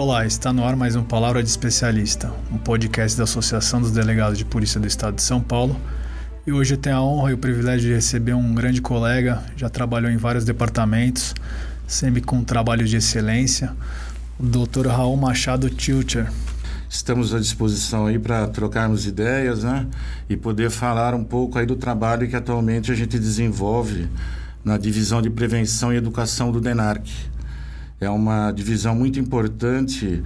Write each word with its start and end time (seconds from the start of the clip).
Olá, 0.00 0.24
está 0.24 0.50
no 0.50 0.64
ar 0.64 0.74
mais 0.76 0.96
um 0.96 1.02
Palavra 1.04 1.42
de 1.42 1.50
Especialista, 1.50 2.32
um 2.50 2.56
podcast 2.56 3.18
da 3.18 3.24
Associação 3.24 3.82
dos 3.82 3.90
Delegados 3.90 4.38
de 4.38 4.46
Polícia 4.46 4.80
do 4.80 4.86
Estado 4.86 5.16
de 5.16 5.22
São 5.22 5.42
Paulo. 5.42 5.78
E 6.46 6.52
hoje 6.52 6.72
eu 6.72 6.78
tenho 6.78 6.96
a 6.96 7.02
honra 7.02 7.32
e 7.32 7.34
o 7.34 7.38
privilégio 7.38 7.90
de 7.90 7.94
receber 7.94 8.32
um 8.32 8.54
grande 8.54 8.80
colega, 8.80 9.42
já 9.58 9.68
trabalhou 9.68 10.10
em 10.10 10.16
vários 10.16 10.42
departamentos, 10.42 11.34
sempre 11.86 12.22
com 12.22 12.42
trabalho 12.42 12.86
de 12.86 12.96
excelência, 12.96 13.76
o 14.38 14.42
Dr. 14.42 14.86
Raul 14.86 15.18
Machado 15.18 15.68
Tilcher. 15.68 16.32
Estamos 16.88 17.34
à 17.34 17.38
disposição 17.38 18.06
aí 18.06 18.18
para 18.18 18.48
trocarmos 18.48 19.06
ideias, 19.06 19.64
né? 19.64 19.86
E 20.30 20.34
poder 20.34 20.70
falar 20.70 21.14
um 21.14 21.22
pouco 21.22 21.58
aí 21.58 21.66
do 21.66 21.76
trabalho 21.76 22.26
que 22.26 22.34
atualmente 22.34 22.90
a 22.90 22.94
gente 22.94 23.18
desenvolve 23.18 24.08
na 24.64 24.78
divisão 24.78 25.20
de 25.20 25.28
prevenção 25.28 25.92
e 25.92 25.96
educação 25.96 26.50
do 26.50 26.58
DENARC 26.58 27.06
é 28.00 28.08
uma 28.08 28.50
divisão 28.50 28.94
muito 28.94 29.20
importante 29.20 30.22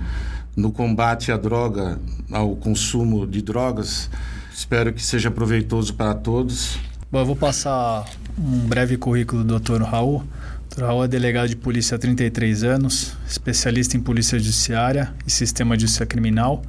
no 0.57 0.71
combate 0.71 1.33
à 1.33 1.37
droga, 1.37 1.99
ao 2.31 2.55
consumo 2.55 3.27
de 3.27 3.43
drogas. 3.43 4.09
Espero 4.55 4.93
que 4.93 5.03
seja 5.03 5.31
proveitoso 5.31 5.95
para 5.95 6.15
todos. 6.15 6.79
Bom, 7.11 7.19
eu 7.19 7.27
vou 7.27 7.37
passar 7.37 8.05
um 8.39 8.67
breve 8.67 8.97
currículo 8.97 9.43
do 9.43 9.59
Dr. 9.59 9.83
Raul. 9.83 10.19
O 10.19 10.75
Dr. 10.75 10.85
Raul 10.85 11.05
é 11.05 11.09
delegado 11.09 11.49
de 11.49 11.57
polícia 11.57 11.97
há 11.97 11.99
33 11.99 12.63
anos, 12.63 13.17
especialista 13.29 13.97
em 13.97 14.01
polícia 14.01 14.39
judiciária 14.39 15.13
e 15.27 15.31
sistema 15.31 15.77
de 15.77 15.83
justiça 15.83 16.07
criminal 16.07 16.63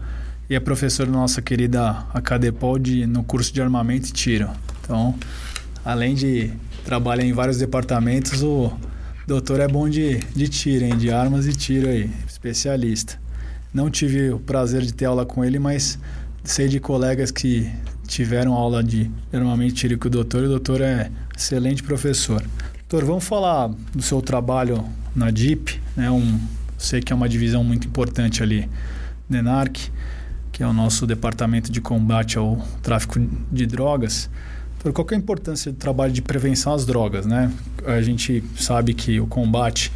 e 0.50 0.56
é 0.56 0.60
professor 0.60 1.06
da 1.06 1.12
nossa 1.12 1.42
querida 1.42 2.06
Acadepol 2.14 2.78
de, 2.78 3.06
no 3.06 3.24
curso 3.24 3.54
de 3.54 3.62
armamento 3.62 4.10
e 4.10 4.12
tiro. 4.12 4.50
Então, 4.82 5.16
além 5.84 6.14
de 6.14 6.52
trabalhar 6.84 7.24
em 7.24 7.34
vários 7.34 7.58
departamentos, 7.58 8.44
o 8.44 8.72
Doutor 9.28 9.60
é 9.60 9.68
bom 9.68 9.90
de, 9.90 10.20
de 10.36 10.48
tiro, 10.48 10.86
hein? 10.86 10.96
De 10.96 11.10
armas 11.10 11.48
e 11.48 11.54
tiro 11.54 11.90
aí, 11.90 12.12
especialista. 12.28 13.20
Não 13.74 13.90
tive 13.90 14.30
o 14.30 14.38
prazer 14.38 14.84
de 14.84 14.94
ter 14.94 15.06
aula 15.06 15.26
com 15.26 15.44
ele, 15.44 15.58
mas 15.58 15.98
sei 16.44 16.68
de 16.68 16.80
colegas 16.80 17.32
que 17.32 17.68
tiveram 18.08 18.54
aula 18.54 18.84
de 18.84 19.10
normalmente 19.34 19.74
tiro 19.74 19.98
com 19.98 20.08
o 20.08 20.12
doutor 20.12 20.44
e 20.44 20.46
o 20.46 20.50
doutor 20.50 20.80
é 20.80 21.10
excelente 21.36 21.82
professor. 21.82 22.44
Doutor, 22.88 23.04
vamos 23.04 23.24
falar 23.24 23.70
do 23.96 24.02
seu 24.04 24.22
trabalho 24.22 24.86
na 25.16 25.32
DIP, 25.32 25.82
né? 25.98 26.12
Um, 26.12 26.40
sei 26.78 27.02
que 27.02 27.12
é 27.12 27.16
uma 27.16 27.28
divisão 27.28 27.64
muito 27.64 27.88
importante 27.88 28.44
ali, 28.44 28.70
NENARC, 29.28 29.90
que 30.52 30.62
é 30.62 30.68
o 30.68 30.74
nosso 30.74 31.08
departamento 31.08 31.72
de 31.72 31.82
combate 31.82 32.38
ao 32.38 32.64
tráfico 32.84 33.20
de 33.52 33.66
drogas. 33.66 34.30
Qual 34.94 35.08
é 35.12 35.16
a 35.16 35.18
importância 35.18 35.72
do 35.72 35.78
trabalho 35.78 36.14
de 36.14 36.22
prevenção 36.22 36.74
às 36.74 36.86
drogas, 36.86 37.26
né? 37.26 37.52
A 37.86 38.02
gente 38.02 38.44
sabe 38.58 38.94
que 38.94 39.20
o 39.20 39.26
combate 39.26 39.92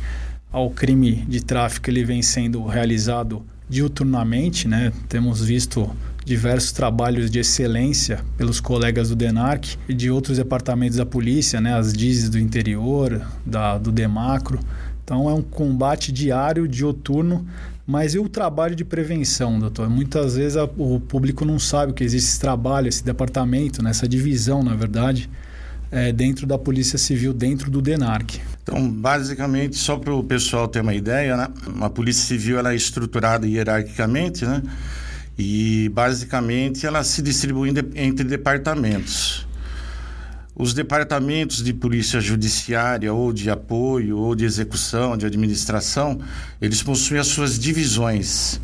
ao 0.51 0.69
crime 0.71 1.23
de 1.27 1.43
tráfico 1.43 1.89
ele 1.89 2.03
vem 2.03 2.21
sendo 2.23 2.65
realizado 2.65 3.43
diuturnamente, 3.69 4.67
né? 4.67 4.91
Temos 5.07 5.45
visto 5.45 5.89
diversos 6.25 6.71
trabalhos 6.71 7.29
de 7.29 7.39
excelência 7.39 8.19
pelos 8.35 8.59
colegas 8.59 9.09
do 9.09 9.15
DENARC 9.15 9.77
e 9.87 9.93
de 9.93 10.09
outros 10.09 10.37
departamentos 10.37 10.97
da 10.97 11.05
polícia, 11.05 11.61
né? 11.61 11.75
As 11.75 11.93
DIZes 11.93 12.29
do 12.29 12.39
interior, 12.39 13.21
da, 13.45 13.77
do 13.77 13.91
DEMACRO. 13.91 14.59
Então 15.03 15.29
é 15.29 15.33
um 15.33 15.41
combate 15.41 16.11
diário, 16.11 16.67
dioturno, 16.67 17.47
mas 17.89 18.13
e 18.13 18.19
o 18.19 18.29
trabalho 18.29 18.75
de 18.75 18.85
prevenção, 18.85 19.57
doutor? 19.57 19.89
Muitas 19.89 20.35
vezes 20.35 20.55
a, 20.55 20.65
o 20.77 20.99
público 20.99 21.43
não 21.43 21.57
sabe 21.57 21.91
que 21.91 22.03
existe 22.03 22.27
esse 22.29 22.39
trabalho, 22.39 22.87
esse 22.87 23.03
departamento, 23.03 23.81
né, 23.81 23.89
essa 23.89 24.07
divisão, 24.07 24.61
na 24.61 24.75
verdade, 24.75 25.27
é, 25.91 26.11
dentro 26.11 26.45
da 26.45 26.55
Polícia 26.55 26.99
Civil, 26.99 27.33
dentro 27.33 27.71
do 27.71 27.81
DENARC. 27.81 28.41
Então, 28.61 28.87
basicamente, 28.87 29.75
só 29.75 29.97
para 29.97 30.13
o 30.13 30.23
pessoal 30.23 30.67
ter 30.67 30.81
uma 30.81 30.93
ideia, 30.93 31.35
né, 31.35 31.47
a 31.81 31.89
Polícia 31.89 32.27
Civil 32.27 32.59
ela 32.59 32.73
é 32.73 32.75
estruturada 32.75 33.47
hierarquicamente, 33.47 34.45
né, 34.45 34.61
e 35.35 35.89
basicamente 35.91 36.85
ela 36.85 37.03
se 37.03 37.23
distribui 37.23 37.73
entre 37.95 38.23
departamentos. 38.23 39.47
Os 40.61 40.73
departamentos 40.73 41.63
de 41.63 41.71
polícia 41.71 42.19
judiciária, 42.19 43.13
ou 43.13 43.31
de 43.31 43.49
apoio, 43.49 44.17
ou 44.17 44.35
de 44.35 44.43
execução, 44.43 45.15
de 45.15 45.25
administração, 45.25 46.19
eles 46.61 46.83
possuem 46.83 47.17
as 47.17 47.27
suas 47.27 47.57
divisões. 47.57 48.59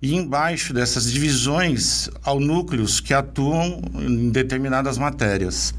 E 0.00 0.14
embaixo 0.14 0.72
dessas 0.72 1.10
divisões, 1.10 2.08
há 2.22 2.32
núcleos 2.32 3.00
que 3.00 3.12
atuam 3.12 3.82
em 3.92 4.30
determinadas 4.30 4.96
matérias. 4.96 5.74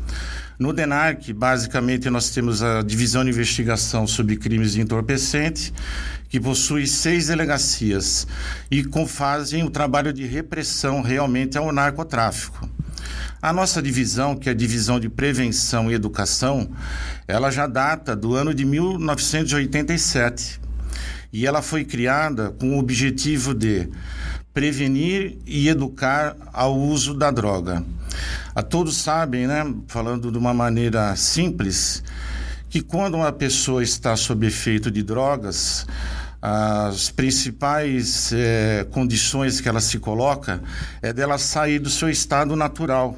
No 0.59 0.73
DENARC, 0.73 1.31
basicamente, 1.31 2.09
nós 2.09 2.29
temos 2.29 2.61
a 2.61 2.81
Divisão 2.81 3.23
de 3.23 3.29
Investigação 3.29 4.05
sobre 4.05 4.35
Crimes 4.35 4.73
de 4.73 4.81
Entorpecente, 4.81 5.73
que 6.27 6.41
possui 6.41 6.85
seis 6.85 7.27
delegacias 7.27 8.27
e 8.69 8.83
fazem 9.07 9.63
o 9.63 9.69
trabalho 9.69 10.11
de 10.11 10.25
repressão 10.25 11.01
realmente 11.01 11.57
ao 11.57 11.71
narcotráfico. 11.71 12.69
A 13.41 13.51
nossa 13.51 13.81
divisão, 13.81 14.35
que 14.35 14.49
é 14.49 14.51
a 14.51 14.55
divisão 14.55 14.99
de 14.99 15.09
prevenção 15.09 15.91
e 15.91 15.93
educação, 15.93 16.69
ela 17.27 17.51
já 17.51 17.67
data 17.67 18.15
do 18.15 18.35
ano 18.35 18.53
de 18.53 18.65
1987 18.65 20.61
e 21.31 21.47
ela 21.47 21.61
foi 21.61 21.83
criada 21.83 22.51
com 22.51 22.75
o 22.75 22.79
objetivo 22.79 23.53
de 23.53 23.89
prevenir 24.53 25.37
e 25.45 25.67
educar 25.67 26.37
ao 26.53 26.77
uso 26.77 27.13
da 27.13 27.31
droga. 27.31 27.83
A 28.53 28.61
todos 28.61 28.97
sabem, 28.97 29.47
né, 29.47 29.63
falando 29.87 30.31
de 30.31 30.37
uma 30.37 30.53
maneira 30.53 31.15
simples, 31.15 32.03
que 32.69 32.81
quando 32.81 33.15
uma 33.15 33.31
pessoa 33.31 33.83
está 33.83 34.15
sob 34.15 34.45
efeito 34.45 34.91
de 34.91 35.01
drogas, 35.01 35.87
as 36.45 37.09
principais 37.09 38.33
é, 38.33 38.85
condições 38.91 39.61
que 39.61 39.69
ela 39.69 39.79
se 39.79 39.97
coloca 39.97 40.61
é 41.01 41.13
dela 41.13 41.37
sair 41.37 41.79
do 41.79 41.89
seu 41.89 42.09
estado 42.09 42.53
natural 42.53 43.17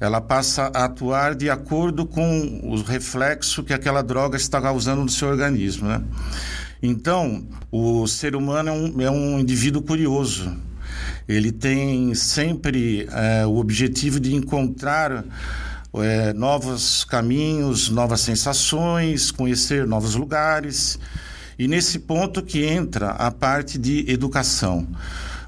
ela 0.00 0.20
passa 0.20 0.70
a 0.74 0.86
atuar 0.86 1.34
de 1.34 1.50
acordo 1.50 2.06
com 2.06 2.60
o 2.64 2.82
reflexo 2.82 3.62
que 3.62 3.74
aquela 3.74 4.02
droga 4.02 4.36
está 4.36 4.60
causando 4.60 5.02
no 5.02 5.10
seu 5.10 5.28
organismo. 5.28 5.88
Né? 5.88 6.02
Então, 6.82 7.46
o 7.70 8.06
ser 8.06 8.34
humano 8.34 8.70
é 8.70 8.72
um, 8.72 9.00
é 9.02 9.10
um 9.10 9.38
indivíduo 9.38 9.82
curioso. 9.82 10.56
Ele 11.28 11.52
tem 11.52 12.14
sempre 12.14 13.06
é, 13.12 13.46
o 13.46 13.56
objetivo 13.56 14.18
de 14.18 14.34
encontrar 14.34 15.22
é, 15.94 16.32
novos 16.32 17.04
caminhos, 17.04 17.90
novas 17.90 18.22
sensações, 18.22 19.30
conhecer 19.30 19.86
novos 19.86 20.14
lugares. 20.14 20.98
E 21.60 21.68
nesse 21.68 21.98
ponto 21.98 22.42
que 22.42 22.64
entra 22.64 23.10
a 23.10 23.30
parte 23.30 23.76
de 23.76 24.10
educação 24.10 24.88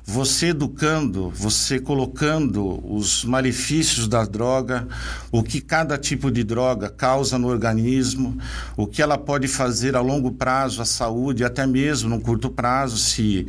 você 0.04 0.48
educando, 0.48 1.30
você 1.30 1.80
colocando 1.80 2.84
os 2.92 3.24
malefícios 3.24 4.06
da 4.06 4.22
droga, 4.22 4.86
o 5.30 5.42
que 5.42 5.58
cada 5.58 5.96
tipo 5.96 6.30
de 6.30 6.44
droga 6.44 6.90
causa 6.90 7.38
no 7.38 7.48
organismo, 7.48 8.36
o 8.76 8.86
que 8.86 9.00
ela 9.00 9.16
pode 9.16 9.48
fazer 9.48 9.96
a 9.96 10.02
longo 10.02 10.32
prazo 10.32 10.82
à 10.82 10.84
saúde, 10.84 11.44
até 11.44 11.66
mesmo 11.66 12.10
no 12.10 12.20
curto 12.20 12.50
prazo, 12.50 12.98
se 12.98 13.46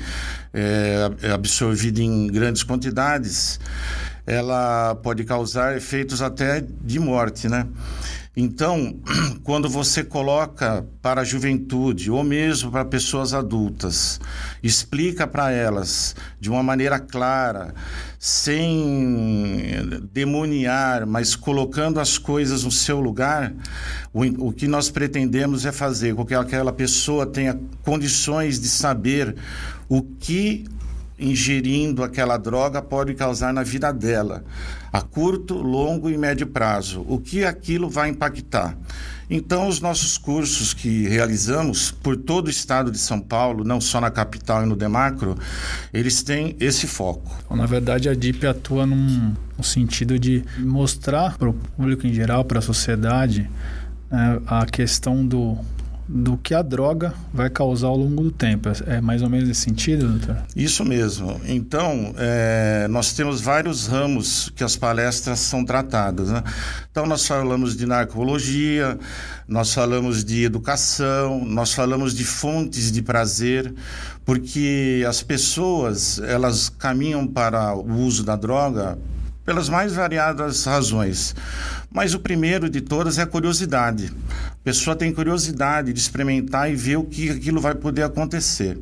é, 0.54 1.12
é 1.22 1.32
absorvida 1.32 2.02
em 2.02 2.28
grandes 2.28 2.64
quantidades, 2.64 3.60
ela 4.26 4.96
pode 4.96 5.26
causar 5.26 5.76
efeitos 5.76 6.22
até 6.22 6.64
de 6.82 6.98
morte, 6.98 7.50
né? 7.50 7.68
Então, 8.36 8.96
quando 9.44 9.70
você 9.70 10.04
coloca 10.04 10.84
para 11.02 11.22
a 11.22 11.24
juventude 11.24 12.10
ou 12.10 12.24
mesmo 12.24 12.72
para 12.72 12.84
pessoas 12.84 13.32
adultas, 13.32 14.20
explica 14.64 15.28
para 15.28 15.52
elas 15.52 16.16
de 16.40 16.50
uma 16.50 16.64
maneira 16.64 17.00
clara, 17.00 17.76
sem 18.18 19.76
demoniar, 20.12 21.06
mas 21.06 21.36
colocando 21.36 22.00
as 22.00 22.18
coisas 22.18 22.64
no 22.64 22.72
seu 22.72 23.00
lugar, 23.00 23.54
o, 24.12 24.48
o 24.48 24.52
que 24.52 24.68
nós 24.68 24.90
pretendemos 24.90 25.64
é 25.64 25.72
fazer 25.72 26.16
com 26.16 26.26
que 26.26 26.34
aquela 26.34 26.74
pessoa 26.74 27.28
tenha 27.28 27.60
condições 27.84 28.60
de 28.60 28.68
saber 28.68 29.36
o 29.88 30.02
que 30.02 30.66
ingerindo 31.24 32.04
aquela 32.04 32.38
droga 32.38 32.82
pode 32.82 33.14
causar 33.14 33.54
na 33.54 33.64
vida 33.64 33.92
dela, 33.92 34.44
a 34.92 35.02
curto, 35.02 35.56
longo 35.56 36.10
e 36.10 36.18
médio 36.18 36.48
prazo. 36.48 37.06
O 37.08 37.20
que 37.20 37.44
aquilo 37.44 37.90
vai 37.90 38.10
impactar? 38.10 38.78
Então, 39.30 39.68
os 39.68 39.80
nossos 39.80 40.18
cursos 40.18 40.74
que 40.74 41.08
realizamos 41.08 41.90
por 41.90 42.18
todo 42.18 42.48
o 42.48 42.50
estado 42.50 42.92
de 42.92 42.98
São 42.98 43.20
Paulo, 43.20 43.64
não 43.64 43.80
só 43.80 44.00
na 44.02 44.12
capital 44.12 44.64
e 44.64 44.66
no 44.66 44.76
Demacro, 44.76 45.36
eles 45.94 46.22
têm 46.22 46.56
esse 46.60 46.86
foco. 46.86 47.32
Na 47.56 47.66
verdade, 47.66 48.10
a 48.10 48.14
DIP 48.14 48.46
atua 48.46 48.86
num, 48.86 49.34
sentido 49.64 50.20
de 50.20 50.44
mostrar 50.60 51.38
para 51.38 51.50
o 51.50 51.54
público 51.54 52.06
em 52.06 52.14
geral, 52.14 52.44
para 52.44 52.60
a 52.60 52.62
sociedade, 52.62 53.50
né, 54.12 54.42
a 54.46 54.66
questão 54.66 55.26
do 55.26 55.58
do 56.14 56.38
que 56.38 56.54
a 56.54 56.62
droga 56.62 57.12
vai 57.34 57.50
causar 57.50 57.88
ao 57.88 57.98
longo 57.98 58.22
do 58.22 58.32
tempo. 58.32 58.70
É 58.86 59.02
mais 59.02 59.24
ou 59.24 59.30
menos 59.30 59.48
nesse 59.48 59.62
sentido, 59.62 60.08
doutor? 60.08 60.38
Isso 60.56 60.86
mesmo. 60.86 61.42
Então, 61.44 62.14
é, 62.18 62.88
nós 62.88 63.14
temos 63.14 63.42
vários 63.42 63.88
ramos 63.88 64.52
que 64.56 64.64
as 64.64 64.76
palestras 64.76 65.40
são 65.40 65.66
tratadas. 65.66 66.30
Né? 66.30 66.44
Então, 66.92 67.08
nós 67.08 67.26
falamos 67.26 67.76
de 67.76 67.88
narcologia, 67.88 69.00
nós 69.48 69.74
falamos 69.74 70.24
de 70.24 70.44
educação, 70.44 71.44
nós 71.44 71.74
falamos 71.74 72.14
de 72.14 72.24
fontes 72.24 72.92
de 72.92 73.02
prazer, 73.02 73.74
porque 74.24 75.04
as 75.10 75.24
pessoas 75.24 76.20
elas 76.20 76.70
caminham 76.70 77.26
para 77.26 77.74
o 77.74 77.92
uso 77.92 78.24
da 78.24 78.36
droga 78.36 79.00
pelas 79.46 79.68
mais 79.68 79.94
variadas 79.94 80.66
razões. 80.66 81.36
Mas 81.92 82.14
o 82.14 82.20
primeiro 82.20 82.70
de 82.70 82.82
todas 82.82 83.18
é 83.18 83.24
a 83.24 83.28
curiosidade. 83.28 84.12
Pessoa 84.64 84.96
tem 84.96 85.12
curiosidade 85.12 85.92
de 85.92 86.00
experimentar 86.00 86.72
e 86.72 86.76
ver 86.76 86.96
o 86.96 87.04
que 87.04 87.30
aquilo 87.30 87.60
vai 87.60 87.76
poder 87.76 88.04
acontecer. 88.04 88.80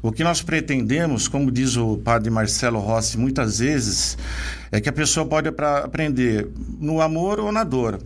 O 0.00 0.10
que 0.10 0.24
nós 0.24 0.40
pretendemos, 0.40 1.28
como 1.28 1.50
diz 1.50 1.76
o 1.76 1.98
padre 1.98 2.30
Marcelo 2.30 2.80
Rossi 2.80 3.18
muitas 3.18 3.58
vezes, 3.58 4.16
é 4.70 4.80
que 4.80 4.88
a 4.88 4.92
pessoa 4.92 5.26
pode 5.26 5.50
aprender 5.84 6.48
no 6.80 7.02
amor 7.02 7.38
ou 7.40 7.52
na 7.52 7.62
dor. 7.62 8.00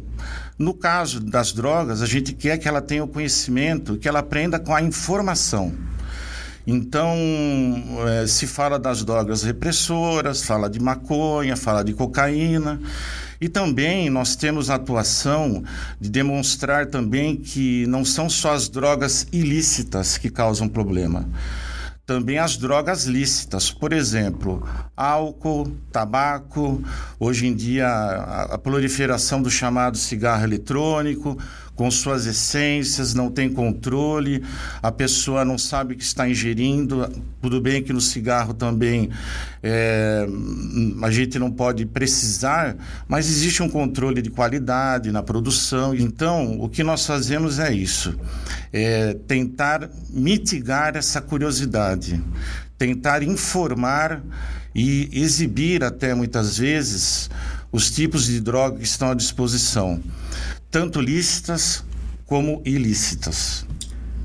No 0.59 0.75
caso 0.75 1.21
das 1.21 1.53
drogas, 1.53 2.03
a 2.03 2.07
gente 2.07 2.33
quer 2.33 2.59
que 2.59 2.67
ela 2.67 2.83
tenha 2.83 3.05
o 3.05 3.09
conhecimento, 3.09 3.97
que 3.97 4.09
ela 4.09 4.19
aprenda 4.19 4.59
com 4.59 4.75
a 4.75 4.83
informação. 4.83 5.73
Então, 6.67 7.15
é, 8.09 8.27
se 8.27 8.49
fala 8.49 8.77
das 8.81 9.05
drogas 9.05 9.45
repressoras, 9.45 10.43
fala 10.43 10.69
de 10.69 10.81
maconha, 10.81 11.57
fala 11.57 11.85
de 11.85 11.93
cocaína. 11.93 12.81
E 13.41 13.49
também 13.49 14.09
nós 14.11 14.37
temos 14.37 14.71
a 14.71 14.77
atuação 14.77 15.63
de 16.01 16.09
demonstrar 16.09 16.87
também 16.87 17.37
que 17.37 17.87
não 17.87 18.05
são 18.05 18.29
só 18.31 18.53
as 18.53 18.69
drogas 18.69 19.27
ilícitas 19.33 20.17
que 20.19 20.31
causam 20.31 20.69
problema 20.69 21.29
também 22.07 22.39
as 22.39 22.57
drogas 22.57 23.05
lícitas, 23.05 23.73
por 23.73 23.93
exemplo, 23.93 24.63
álcool, 24.97 25.67
tabaco, 25.91 26.81
hoje 27.19 27.49
em 27.49 27.55
dia 27.55 27.89
a, 27.89 28.57
proliferação 28.57 29.43
do 29.43 29.51
chamado 29.51 29.99
cigarro 29.99 30.45
eletrônico, 30.45 31.37
com 31.77 31.91
suas 31.91 32.27
essências, 32.27 33.13
não 33.13 33.31
tem 33.31 33.51
controle, 33.51 34.43
a 34.83 34.91
pessoa 34.91 35.45
não 35.45 35.59
sabe 35.59 35.93
o 35.93 35.97
que 35.97 36.03
está 36.03 36.29
ingerindo. 36.29 37.07
Tudo 37.41 37.61
bem 37.61 37.83
que 37.83 37.93
no 37.93 38.01
cigarro 38.01 38.55
também 38.55 39.11
é, 39.63 40.27
a 41.03 41.11
gente 41.11 41.39
não 41.39 41.53
pode 41.53 41.85
precisar, 41.85 42.75
mas 43.07 43.29
existe 43.29 43.63
um 43.63 43.69
controle 43.69 44.23
de 44.23 44.31
qualidade 44.31 45.13
na 45.13 45.23
produção. 45.23 45.95
Então, 45.95 46.59
o 46.59 46.69
que 46.69 46.83
nós 46.83 47.05
fazemos 47.05 47.59
é 47.59 47.73
isso: 47.73 48.19
é 48.73 49.13
tentar 49.29 49.91
mitigar 50.09 50.97
essa 50.97 51.21
curiosidade, 51.21 52.21
tentar 52.79 53.23
informar 53.23 54.23
e 54.75 55.11
exibir 55.13 55.85
até 55.85 56.15
muitas 56.15 56.57
vezes 56.57 57.29
os 57.71 57.91
tipos 57.91 58.27
de 58.27 58.41
droga 58.41 58.79
que 58.79 58.85
estão 58.85 59.11
à 59.11 59.15
disposição 59.15 60.01
tanto 60.77 61.01
lícitas 61.01 61.83
como 62.27 62.61
ilícitas. 62.63 63.65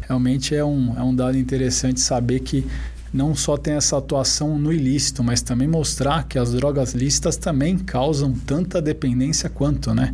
Realmente 0.02 0.54
é 0.54 0.66
um, 0.66 1.00
é 1.00 1.02
um 1.02 1.16
dado 1.16 1.38
interessante 1.38 2.02
saber 2.02 2.42
que 2.42 2.68
não 3.14 3.34
só 3.34 3.56
tem 3.56 3.76
essa 3.76 3.98
atuação 3.98 4.60
no 4.60 4.74
ilícito, 4.74 5.24
mas 5.24 5.42
também 5.42 5.66
mostrar 5.66 6.26
que 6.26 6.38
as 6.38 6.52
drogas 6.52 6.94
lícitas 6.94 7.38
também 7.38 7.78
causam 7.78 8.34
tanta 8.34 8.82
dependência 8.82 9.50
quanto, 9.50 9.94
né? 9.94 10.12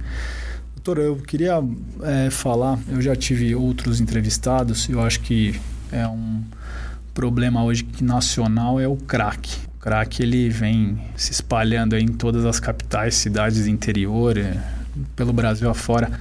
Doutor, 0.76 1.00
eu 1.00 1.16
queria 1.16 1.56
é, 2.04 2.30
falar, 2.30 2.78
eu 2.88 3.02
já 3.02 3.16
tive 3.16 3.56
outros 3.56 4.00
entrevistados, 4.00 4.88
eu 4.88 5.02
acho 5.02 5.22
que 5.22 5.60
é 5.92 6.08
um 6.08 6.44
problema 7.16 7.64
hoje 7.64 7.84
nacional 8.00 8.80
é 8.80 8.88
o 8.88 8.96
crack. 8.96 9.58
O 9.76 9.80
crack 9.80 10.22
ele 10.22 10.50
vem 10.50 11.00
se 11.16 11.32
espalhando 11.32 11.98
em 11.98 12.08
todas 12.10 12.46
as 12.46 12.60
capitais, 12.60 13.16
cidades 13.16 13.64
do 13.64 13.70
interior, 13.72 14.38
é, 14.38 14.77
pelo 15.16 15.34
Brasil 15.34 15.70
afora. 15.70 16.12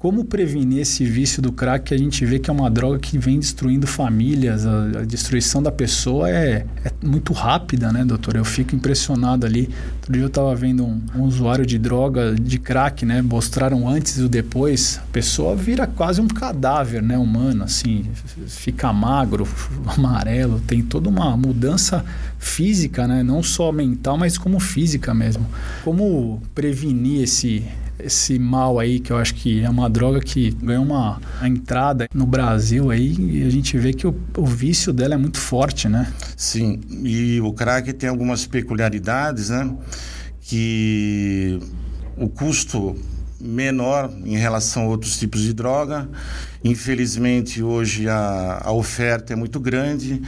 Como 0.00 0.24
prevenir 0.24 0.80
esse 0.80 1.04
vício 1.04 1.42
do 1.42 1.52
crack 1.52 1.84
que 1.84 1.94
a 1.94 1.98
gente 1.98 2.24
vê 2.24 2.38
que 2.38 2.48
é 2.48 2.52
uma 2.54 2.70
droga 2.70 2.98
que 2.98 3.18
vem 3.18 3.38
destruindo 3.38 3.86
famílias, 3.86 4.64
a, 4.64 4.84
a 5.00 5.04
destruição 5.04 5.62
da 5.62 5.70
pessoa 5.70 6.30
é, 6.30 6.64
é, 6.82 6.90
muito 7.04 7.34
rápida, 7.34 7.92
né, 7.92 8.02
doutor? 8.02 8.34
Eu 8.34 8.44
fico 8.46 8.74
impressionado 8.74 9.44
ali. 9.44 9.68
Outro 9.96 10.10
dia 10.14 10.22
eu 10.22 10.28
estava 10.28 10.54
vendo 10.54 10.86
um, 10.86 11.02
um, 11.14 11.24
usuário 11.24 11.66
de 11.66 11.78
droga, 11.78 12.34
de 12.34 12.58
crack, 12.58 13.04
né? 13.04 13.20
Mostraram 13.20 13.86
antes 13.86 14.16
e 14.16 14.22
o 14.22 14.28
depois. 14.30 14.98
A 15.02 15.12
pessoa 15.12 15.54
vira 15.54 15.86
quase 15.86 16.18
um 16.18 16.28
cadáver, 16.28 17.02
né, 17.02 17.18
humano, 17.18 17.64
assim. 17.64 18.06
Fica 18.46 18.90
magro, 18.94 19.46
amarelo, 19.84 20.60
tem 20.66 20.80
toda 20.80 21.10
uma 21.10 21.36
mudança 21.36 22.02
física, 22.38 23.06
né? 23.06 23.22
Não 23.22 23.42
só 23.42 23.70
mental, 23.70 24.16
mas 24.16 24.38
como 24.38 24.58
física 24.60 25.12
mesmo. 25.12 25.46
Como 25.84 26.42
prevenir 26.54 27.24
esse 27.24 27.66
esse 28.04 28.38
mal 28.38 28.78
aí, 28.78 29.00
que 29.00 29.12
eu 29.12 29.16
acho 29.16 29.34
que 29.34 29.60
é 29.60 29.70
uma 29.70 29.88
droga 29.88 30.20
que 30.20 30.50
ganhou 30.50 30.84
uma 30.84 31.20
entrada 31.42 32.08
no 32.14 32.26
Brasil 32.26 32.90
aí, 32.90 33.14
e 33.18 33.44
a 33.44 33.50
gente 33.50 33.76
vê 33.78 33.92
que 33.92 34.06
o, 34.06 34.14
o 34.36 34.46
vício 34.46 34.92
dela 34.92 35.14
é 35.14 35.18
muito 35.18 35.38
forte, 35.38 35.88
né? 35.88 36.12
Sim, 36.36 36.80
e 37.04 37.40
o 37.40 37.52
crack 37.52 37.92
tem 37.92 38.08
algumas 38.08 38.46
peculiaridades, 38.46 39.50
né? 39.50 39.72
Que 40.40 41.60
o 42.16 42.28
custo 42.28 42.96
menor 43.40 44.12
em 44.24 44.36
relação 44.36 44.84
a 44.84 44.86
outros 44.86 45.18
tipos 45.18 45.40
de 45.40 45.52
droga. 45.52 46.08
Infelizmente, 46.62 47.62
hoje 47.62 48.08
a, 48.08 48.60
a 48.64 48.72
oferta 48.72 49.32
é 49.32 49.36
muito 49.36 49.58
grande, 49.58 50.20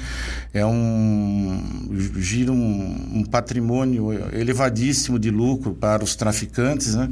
é 0.54 0.64
um 0.64 1.88
gira 2.16 2.50
um, 2.50 3.18
um, 3.18 3.24
patrimônio 3.24 4.12
elevadíssimo 4.32 5.18
de 5.18 5.30
lucro 5.30 5.74
para 5.74 6.02
os 6.02 6.16
traficantes, 6.16 6.94
né? 6.94 7.10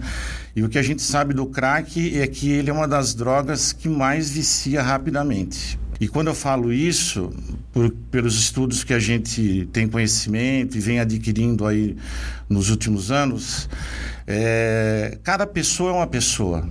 E 0.56 0.62
o 0.62 0.69
que 0.69 0.79
a 0.79 0.82
gente 0.82 1.02
sabe 1.02 1.35
do 1.35 1.47
crack 1.47 2.19
é 2.19 2.26
que 2.26 2.50
ele 2.50 2.70
é 2.70 2.73
uma 2.73 2.88
das 2.88 3.14
drogas 3.14 3.73
que 3.73 3.88
mais 3.88 4.31
vicia 4.31 4.82
rapidamente. 4.82 5.79
E 6.00 6.08
quando 6.08 6.29
eu 6.29 6.35
falo 6.35 6.73
isso, 6.73 7.31
por, 7.73 7.91
pelos 8.11 8.35
estudos 8.35 8.82
que 8.82 8.94
a 8.94 8.99
gente 8.99 9.69
tem 9.70 9.87
conhecimento 9.87 10.79
e 10.79 10.81
vem 10.81 10.99
adquirindo 10.99 11.67
aí 11.67 11.94
nos 12.49 12.70
últimos 12.70 13.11
anos, 13.11 13.69
é, 14.26 15.19
cada 15.23 15.47
pessoa 15.47 15.91
é 15.91 15.94
uma 15.94 16.06
pessoa. 16.06 16.67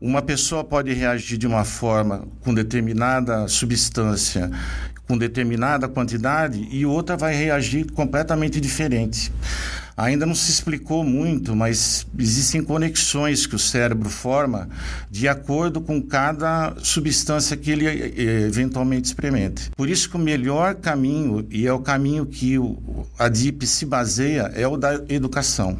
Uma 0.00 0.22
pessoa 0.22 0.64
pode 0.64 0.90
reagir 0.94 1.36
de 1.36 1.46
uma 1.46 1.64
forma 1.64 2.26
com 2.40 2.54
determinada 2.54 3.46
substância, 3.46 4.50
com 5.06 5.18
determinada 5.18 5.86
quantidade, 5.86 6.66
e 6.70 6.86
outra 6.86 7.14
vai 7.14 7.34
reagir 7.34 7.92
completamente 7.92 8.58
diferente. 8.58 9.30
Ainda 9.98 10.24
não 10.24 10.34
se 10.34 10.48
explicou 10.48 11.02
muito, 11.02 11.56
mas 11.56 12.06
existem 12.16 12.62
conexões 12.62 13.48
que 13.48 13.56
o 13.56 13.58
cérebro 13.58 14.08
forma 14.08 14.68
de 15.10 15.26
acordo 15.26 15.80
com 15.80 16.00
cada 16.00 16.76
substância 16.84 17.56
que 17.56 17.72
ele 17.72 17.84
eh, 17.84 18.46
eventualmente 18.46 19.06
experimente. 19.06 19.72
Por 19.76 19.90
isso 19.90 20.08
que 20.08 20.14
o 20.14 20.20
melhor 20.20 20.76
caminho, 20.76 21.44
e 21.50 21.66
é 21.66 21.72
o 21.72 21.80
caminho 21.80 22.24
que 22.24 22.54
a 23.18 23.28
DIP 23.28 23.66
se 23.66 23.84
baseia, 23.84 24.52
é 24.54 24.68
o 24.68 24.76
da 24.76 25.02
educação 25.08 25.76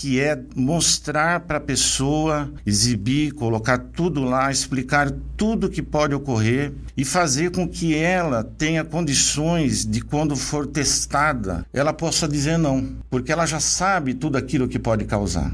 que 0.00 0.18
é 0.18 0.42
mostrar 0.56 1.40
para 1.40 1.58
a 1.58 1.60
pessoa, 1.60 2.50
exibir, 2.64 3.32
colocar 3.32 3.76
tudo 3.76 4.24
lá, 4.24 4.50
explicar 4.50 5.10
tudo 5.36 5.68
que 5.68 5.82
pode 5.82 6.14
ocorrer 6.14 6.72
e 6.96 7.04
fazer 7.04 7.50
com 7.50 7.68
que 7.68 7.94
ela 7.94 8.42
tenha 8.42 8.82
condições 8.82 9.84
de 9.84 10.00
quando 10.00 10.34
for 10.36 10.66
testada, 10.66 11.66
ela 11.70 11.92
possa 11.92 12.26
dizer 12.26 12.56
não, 12.56 12.96
porque 13.10 13.30
ela 13.30 13.44
já 13.44 13.60
sabe 13.60 14.14
tudo 14.14 14.38
aquilo 14.38 14.66
que 14.66 14.78
pode 14.78 15.04
causar. 15.04 15.52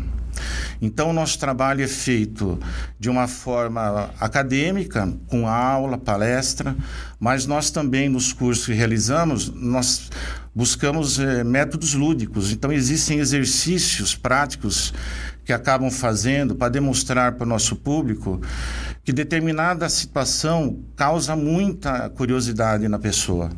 Então, 0.81 1.11
o 1.11 1.13
nosso 1.13 1.41
trabalho 1.41 1.83
é 1.83 1.89
feito 1.89 2.57
de 3.01 3.11
uma 3.11 3.27
forma 3.27 4.11
acadêmica, 4.21 5.13
com 5.27 5.49
aula, 5.49 5.99
palestra, 5.99 6.77
mas 7.19 7.47
nós 7.47 7.71
também, 7.71 8.09
nos 8.09 8.33
cursos 8.33 8.67
que 8.67 8.75
realizamos, 8.75 9.49
nós 9.49 10.09
buscamos 10.57 11.19
é, 11.19 11.45
métodos 11.45 11.93
lúdicos. 11.93 12.51
Então, 12.51 12.73
existem 12.73 13.19
exercícios 13.19 14.15
práticos 14.15 14.95
que 15.45 15.53
acabam 15.53 15.91
fazendo 15.91 16.55
para 16.57 16.71
demonstrar 16.71 17.33
para 17.33 17.45
o 17.45 17.49
nosso 17.49 17.77
público 17.77 18.41
que 19.05 19.13
determinada 19.13 19.87
situação 19.91 20.83
causa 20.97 21.37
muita 21.37 22.09
curiosidade 22.09 22.89
na 22.89 22.99
pessoa. 22.99 23.51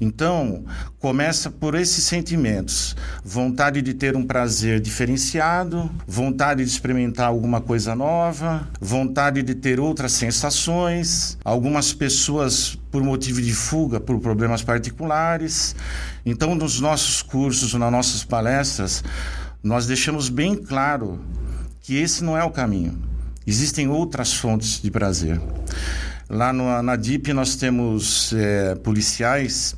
Então, 0.00 0.64
começa 0.98 1.50
por 1.50 1.74
esses 1.74 2.04
sentimentos: 2.04 2.96
vontade 3.24 3.80
de 3.82 3.94
ter 3.94 4.16
um 4.16 4.24
prazer 4.24 4.80
diferenciado, 4.80 5.90
vontade 6.06 6.64
de 6.64 6.70
experimentar 6.70 7.28
alguma 7.28 7.60
coisa 7.60 7.94
nova, 7.94 8.68
vontade 8.80 9.42
de 9.42 9.54
ter 9.54 9.80
outras 9.80 10.12
sensações. 10.12 11.38
Algumas 11.44 11.92
pessoas, 11.92 12.78
por 12.90 13.02
motivo 13.02 13.40
de 13.40 13.52
fuga, 13.52 14.00
por 14.00 14.18
problemas 14.20 14.62
particulares. 14.62 15.74
Então, 16.24 16.54
nos 16.54 16.80
nossos 16.80 17.22
cursos, 17.22 17.74
nas 17.74 17.92
nossas 17.92 18.24
palestras, 18.24 19.04
nós 19.62 19.86
deixamos 19.86 20.28
bem 20.28 20.56
claro 20.56 21.20
que 21.80 21.96
esse 21.96 22.24
não 22.24 22.36
é 22.36 22.42
o 22.42 22.50
caminho 22.50 23.14
Existem 23.46 23.88
outras 23.88 24.32
fontes 24.32 24.80
de 24.80 24.90
prazer. 24.90 25.38
Lá 26.30 26.50
no, 26.50 26.82
na 26.82 26.96
DIP 26.96 27.34
nós 27.34 27.56
temos 27.56 28.32
é, 28.32 28.74
policiais 28.76 29.76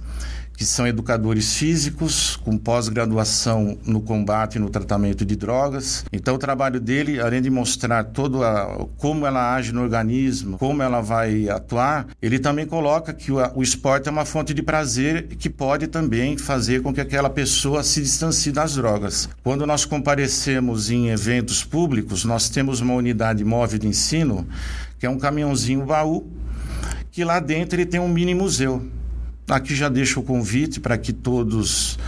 que 0.57 0.65
são 0.65 0.87
educadores 0.87 1.55
físicos 1.55 2.37
com 2.37 2.57
pós-graduação 2.57 3.77
no 3.85 4.01
combate 4.01 4.57
e 4.57 4.59
no 4.59 4.71
tratamento 4.71 5.25
de 5.25 5.37
drogas. 5.37 6.05
Então 6.13 6.35
o 6.35 6.39
trabalho 6.39 6.81
dele, 6.81 7.21
além 7.21 7.43
de 7.43 7.51
mostrar 7.51 8.05
todo 8.05 8.43
a, 8.43 8.87
como 8.97 9.27
ela 9.27 9.55
age 9.55 9.73
no 9.73 9.83
organismo, 9.83 10.59
como 10.59 10.83
ela 10.83 11.01
vai 11.01 11.49
atuar, 11.49 12.07
ele 12.23 12.39
também 12.39 12.67
coloca 12.67 13.13
que 13.13 13.31
o, 13.31 13.37
o 13.55 13.63
esporte 13.63 14.09
é 14.09 14.13
uma 14.13 14.25
fonte 14.25 14.55
de 14.55 14.63
prazer 14.63 15.27
que 15.39 15.51
pode 15.51 15.87
também 15.87 16.39
fazer 16.39 16.83
com 16.83 16.93
que 16.93 17.01
aquela 17.01 17.29
pessoa 17.29 17.83
se 17.83 18.01
distancie 18.01 18.53
das 18.53 18.75
drogas. 18.75 19.29
Quando 19.43 19.67
nós 19.67 19.85
comparecemos 19.85 20.91
em 20.91 21.09
eventos 21.09 21.63
públicos, 21.63 22.25
nós 22.25 22.49
temos 22.49 22.81
uma 22.81 22.95
unidade 22.95 23.45
móvel 23.45 23.79
de 23.79 23.87
ensino 23.87 24.47
que 24.99 25.05
é 25.05 25.11
um 25.11 25.19
caminhãozinho 25.19 25.85
baú 25.85 26.27
que 27.17 27.25
lá 27.25 27.41
dentro 27.41 27.77
ele 27.77 27.87
tem 27.87 27.99
um 27.99 28.09
mini 28.09 28.35
museu. 28.35 28.83
Aqui 29.49 29.75
já 29.75 29.89
deixo 29.89 30.21
o 30.21 30.23
convite 30.23 30.81
para 30.81 30.99
que 30.99 31.13
todos 31.13 31.99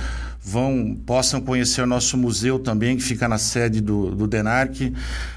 vão 0.48 0.96
possam 1.06 1.40
conhecer 1.40 1.82
o 1.82 1.86
nosso 1.86 2.16
museu 2.16 2.58
também, 2.58 2.96
que 2.96 3.02
fica 3.02 3.28
na 3.28 3.36
sede 3.36 3.80
do, 3.80 4.14
do 4.14 4.26
DENARC, 4.26 4.94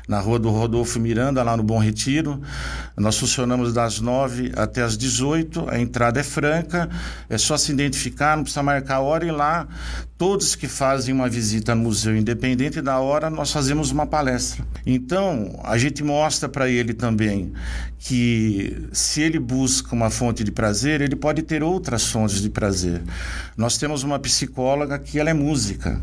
na 0.07 0.19
rua 0.19 0.39
do 0.39 0.49
Rodolfo 0.49 0.99
Miranda, 0.99 1.43
lá 1.43 1.57
no 1.57 1.63
Bom 1.63 1.77
Retiro. 1.77 2.41
Nós 2.95 3.17
funcionamos 3.17 3.73
das 3.73 3.99
9 3.99 4.53
até 4.55 4.81
as 4.81 4.97
18, 4.97 5.69
a 5.69 5.79
entrada 5.79 6.19
é 6.19 6.23
franca, 6.23 6.89
é 7.29 7.37
só 7.37 7.57
se 7.57 7.71
identificar, 7.71 8.37
não 8.37 8.43
precisa 8.43 8.63
marcar 8.63 9.01
hora 9.01 9.25
e 9.25 9.31
lá 9.31 9.67
todos 10.21 10.53
que 10.53 10.67
fazem 10.67 11.15
uma 11.15 11.27
visita 11.27 11.73
no 11.73 11.81
museu, 11.81 12.15
independente 12.15 12.79
da 12.79 12.99
hora, 12.99 13.27
nós 13.27 13.51
fazemos 13.51 13.89
uma 13.89 14.05
palestra. 14.05 14.63
Então, 14.85 15.59
a 15.63 15.79
gente 15.79 16.03
mostra 16.03 16.47
para 16.47 16.69
ele 16.69 16.93
também 16.93 17.51
que 17.97 18.87
se 18.91 19.19
ele 19.19 19.39
busca 19.39 19.95
uma 19.95 20.11
fonte 20.11 20.43
de 20.43 20.51
prazer, 20.51 21.01
ele 21.01 21.15
pode 21.15 21.41
ter 21.41 21.63
outras 21.63 22.05
fontes 22.05 22.39
de 22.39 22.51
prazer. 22.51 23.01
Nós 23.57 23.79
temos 23.79 24.03
uma 24.03 24.19
psicóloga 24.19 24.99
que 24.99 25.17
ela 25.17 25.31
é 25.31 25.33
música. 25.33 25.99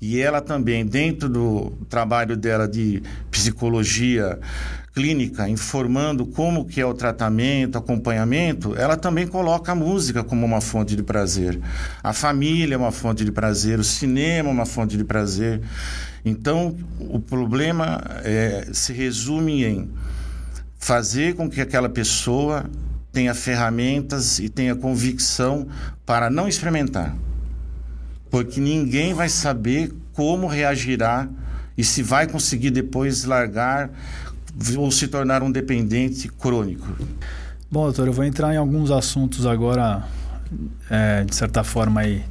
E 0.00 0.18
ela 0.18 0.40
também, 0.40 0.84
dentro 0.84 1.28
do 1.28 1.70
trabalho 1.88 2.36
dela 2.36 2.66
de 2.66 3.00
psicologia 3.30 4.40
clínica, 4.94 5.48
informando 5.48 6.26
como 6.26 6.64
que 6.64 6.80
é 6.80 6.86
o 6.86 6.92
tratamento, 6.94 7.78
acompanhamento, 7.78 8.76
ela 8.76 8.96
também 8.96 9.26
coloca 9.26 9.72
a 9.72 9.74
música 9.74 10.22
como 10.22 10.44
uma 10.44 10.60
fonte 10.60 10.94
de 10.94 11.02
prazer. 11.02 11.58
A 12.02 12.12
família 12.12 12.74
é 12.74 12.78
uma 12.78 12.92
fonte 12.92 13.24
de 13.24 13.32
prazer, 13.32 13.78
o 13.78 13.84
cinema 13.84 14.48
é 14.48 14.52
uma 14.52 14.66
fonte 14.66 14.96
de 14.96 15.04
prazer. 15.04 15.60
Então, 16.24 16.76
o 17.00 17.18
problema 17.18 18.00
é, 18.22 18.68
se 18.72 18.92
resume 18.92 19.64
em 19.64 19.90
fazer 20.78 21.34
com 21.34 21.48
que 21.48 21.60
aquela 21.60 21.88
pessoa 21.88 22.64
tenha 23.12 23.34
ferramentas 23.34 24.38
e 24.38 24.48
tenha 24.48 24.74
convicção 24.74 25.66
para 26.04 26.28
não 26.28 26.48
experimentar 26.48 27.14
porque 28.32 28.62
ninguém 28.62 29.12
vai 29.12 29.28
saber 29.28 29.92
como 30.14 30.46
reagirá 30.46 31.28
e 31.76 31.84
se 31.84 32.02
vai 32.02 32.26
conseguir 32.26 32.70
depois 32.70 33.24
largar 33.24 33.90
ou 34.76 34.90
se 34.90 35.08
tornar 35.08 35.42
um 35.42 35.50
dependente 35.50 36.28
crônico. 36.28 36.88
Bom, 37.70 37.84
doutor, 37.84 38.06
eu 38.06 38.12
vou 38.12 38.24
entrar 38.24 38.52
em 38.52 38.56
alguns 38.56 38.90
assuntos 38.90 39.46
agora, 39.46 40.04
é, 40.90 41.24
de 41.24 41.34
certa 41.34 41.64
forma 41.64 42.02
aí, 42.02 42.22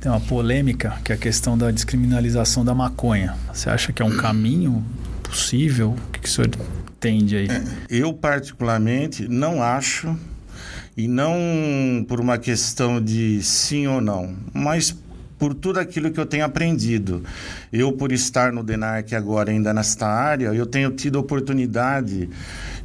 tem 0.00 0.10
uma 0.10 0.20
polêmica, 0.20 0.98
que 1.04 1.12
é 1.12 1.14
a 1.14 1.18
questão 1.18 1.56
da 1.56 1.70
descriminalização 1.70 2.64
da 2.64 2.74
maconha. 2.74 3.36
Você 3.52 3.68
acha 3.68 3.92
que 3.92 4.02
é 4.02 4.04
um 4.04 4.16
caminho 4.16 4.84
possível? 5.22 5.90
O 5.90 6.10
que, 6.12 6.20
que 6.20 6.28
o 6.28 6.30
senhor 6.30 6.50
entende 6.90 7.36
aí? 7.36 7.48
Eu, 7.88 8.12
particularmente, 8.12 9.28
não 9.28 9.62
acho, 9.62 10.14
e 10.96 11.08
não 11.08 12.04
por 12.08 12.20
uma 12.20 12.36
questão 12.36 13.02
de 13.02 13.42
sim 13.42 13.86
ou 13.86 14.00
não, 14.00 14.34
mas 14.52 14.94
por 15.38 15.54
tudo 15.54 15.80
aquilo 15.80 16.10
que 16.10 16.20
eu 16.20 16.26
tenho 16.26 16.44
aprendido. 16.44 17.24
Eu, 17.72 17.92
por 17.92 18.10
estar 18.10 18.52
no 18.52 18.64
DENARC 18.64 19.12
agora, 19.14 19.52
ainda 19.52 19.72
nesta 19.72 20.04
área, 20.04 20.48
eu 20.48 20.66
tenho 20.66 20.90
tido 20.90 21.18
a 21.18 21.20
oportunidade 21.20 22.28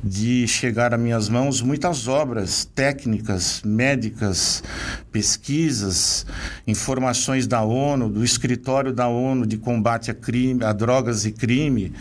de 0.04 0.48
chegar 0.48 0.94
a 0.94 0.98
minhas 0.98 1.28
mãos 1.28 1.62
muitas 1.62 2.08
obras 2.08 2.64
técnicas, 2.76 3.64
médicas, 3.66 4.64
pesquisas, 5.12 6.28
informações 6.68 7.48
da 7.48 7.62
ONU, 7.62 8.10
do 8.10 8.24
escritório 8.24 8.94
da 8.94 9.08
ONU 9.08 9.48
de 9.48 9.58
combate 9.58 10.12
a 10.12 10.14
crime, 10.14 10.64
a 10.64 10.72
drogas 10.72 11.26
e 11.26 11.32
crime, 11.32 11.92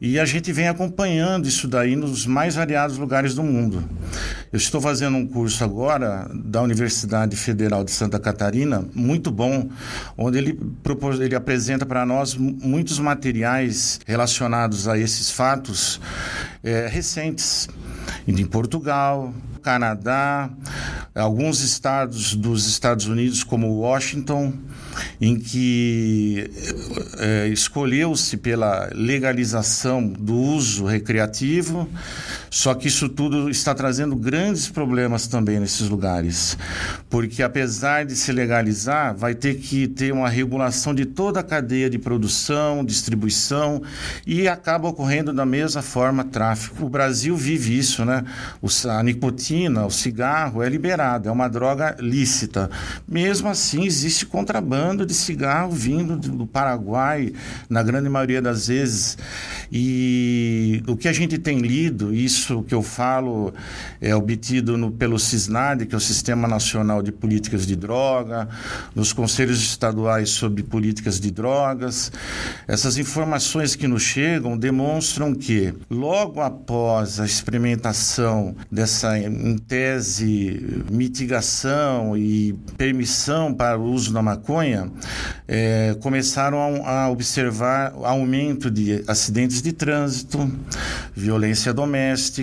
e 0.00 0.18
a 0.18 0.24
gente 0.24 0.50
vem 0.52 0.68
acompanhando 0.68 1.46
isso 1.46 1.68
daí 1.68 1.94
nos 1.94 2.24
mais 2.24 2.54
variados 2.54 2.96
lugares 2.96 3.34
do 3.34 3.42
mundo. 3.42 3.84
Eu 4.50 4.56
estou 4.56 4.80
fazendo 4.80 5.18
um 5.18 5.26
curso 5.26 5.62
agora 5.62 6.30
da 6.32 6.62
Universidade 6.62 7.36
Federal 7.36 7.84
de 7.84 7.90
Santa 7.90 8.18
Catarina, 8.18 8.86
muito 8.94 9.30
bom, 9.30 9.68
onde 10.16 10.38
ele 10.38 10.58
propôs, 10.82 11.20
ele 11.20 11.34
apresenta 11.34 11.84
para 11.84 12.06
nós 12.06 12.13
muitos 12.36 12.98
materiais 12.98 14.00
relacionados 14.06 14.86
a 14.86 14.98
esses 14.98 15.30
fatos 15.30 16.00
é, 16.62 16.86
recentes, 16.86 17.68
em 18.26 18.46
Portugal, 18.46 19.32
Canadá, 19.62 20.50
alguns 21.14 21.60
estados 21.60 22.34
dos 22.34 22.66
Estados 22.66 23.06
Unidos, 23.06 23.42
como 23.42 23.80
Washington, 23.80 24.52
em 25.20 25.36
que 25.38 26.50
é, 27.18 27.48
escolheu-se 27.48 28.36
pela 28.36 28.90
legalização 28.92 30.06
do 30.06 30.34
uso 30.34 30.84
recreativo, 30.84 31.88
só 32.54 32.72
que 32.72 32.86
isso 32.86 33.08
tudo 33.08 33.50
está 33.50 33.74
trazendo 33.74 34.14
grandes 34.14 34.68
problemas 34.68 35.26
também 35.26 35.58
nesses 35.58 35.88
lugares, 35.88 36.56
porque 37.10 37.42
apesar 37.42 38.04
de 38.06 38.14
se 38.14 38.30
legalizar, 38.30 39.12
vai 39.12 39.34
ter 39.34 39.56
que 39.56 39.88
ter 39.88 40.12
uma 40.12 40.28
regulação 40.28 40.94
de 40.94 41.04
toda 41.04 41.40
a 41.40 41.42
cadeia 41.42 41.90
de 41.90 41.98
produção, 41.98 42.84
distribuição 42.84 43.82
e 44.24 44.46
acaba 44.46 44.86
ocorrendo 44.86 45.32
da 45.32 45.44
mesma 45.44 45.82
forma 45.82 46.22
tráfico. 46.22 46.86
O 46.86 46.88
Brasil 46.88 47.36
vive 47.36 47.76
isso, 47.76 48.04
né? 48.04 48.24
a 48.88 49.02
nicotina, 49.02 49.84
o 49.84 49.90
cigarro 49.90 50.62
é 50.62 50.68
liberado, 50.68 51.28
é 51.28 51.32
uma 51.32 51.48
droga 51.48 51.96
lícita. 51.98 52.70
Mesmo 53.06 53.48
assim, 53.48 53.84
existe 53.84 54.26
contrabando 54.26 55.04
de 55.04 55.12
cigarro 55.12 55.72
vindo 55.72 56.16
do 56.16 56.46
Paraguai, 56.46 57.32
na 57.68 57.82
grande 57.82 58.08
maioria 58.08 58.40
das 58.40 58.68
vezes. 58.68 59.18
E 59.72 60.84
o 60.86 60.96
que 60.96 61.08
a 61.08 61.12
gente 61.12 61.36
tem 61.36 61.58
lido, 61.58 62.14
isso 62.14 62.43
que 62.66 62.74
eu 62.74 62.82
falo 62.82 63.52
é 64.00 64.14
obtido 64.14 64.76
no, 64.76 64.90
pelo 64.90 65.18
CISNAD, 65.18 65.86
que 65.86 65.94
é 65.94 65.98
o 65.98 66.00
Sistema 66.00 66.46
Nacional 66.46 67.02
de 67.02 67.10
Políticas 67.10 67.66
de 67.66 67.76
Droga, 67.76 68.48
nos 68.94 69.12
conselhos 69.12 69.60
estaduais 69.60 70.30
sobre 70.30 70.62
políticas 70.62 71.18
de 71.18 71.30
drogas. 71.30 72.12
Essas 72.68 72.98
informações 72.98 73.74
que 73.74 73.88
nos 73.88 74.02
chegam 74.02 74.56
demonstram 74.56 75.34
que, 75.34 75.74
logo 75.90 76.40
após 76.40 77.20
a 77.20 77.24
experimentação 77.24 78.54
dessa, 78.70 79.18
em 79.18 79.56
tese, 79.58 80.84
mitigação 80.90 82.16
e 82.16 82.52
permissão 82.76 83.54
para 83.54 83.78
o 83.78 83.84
uso 83.84 84.12
da 84.12 84.22
maconha, 84.22 84.90
é, 85.46 85.96
começaram 86.00 86.84
a, 86.84 87.04
a 87.04 87.10
observar 87.10 87.92
aumento 88.02 88.70
de 88.70 89.04
acidentes 89.06 89.62
de 89.62 89.72
trânsito, 89.72 90.50
violência 91.14 91.72
doméstica, 91.72 92.33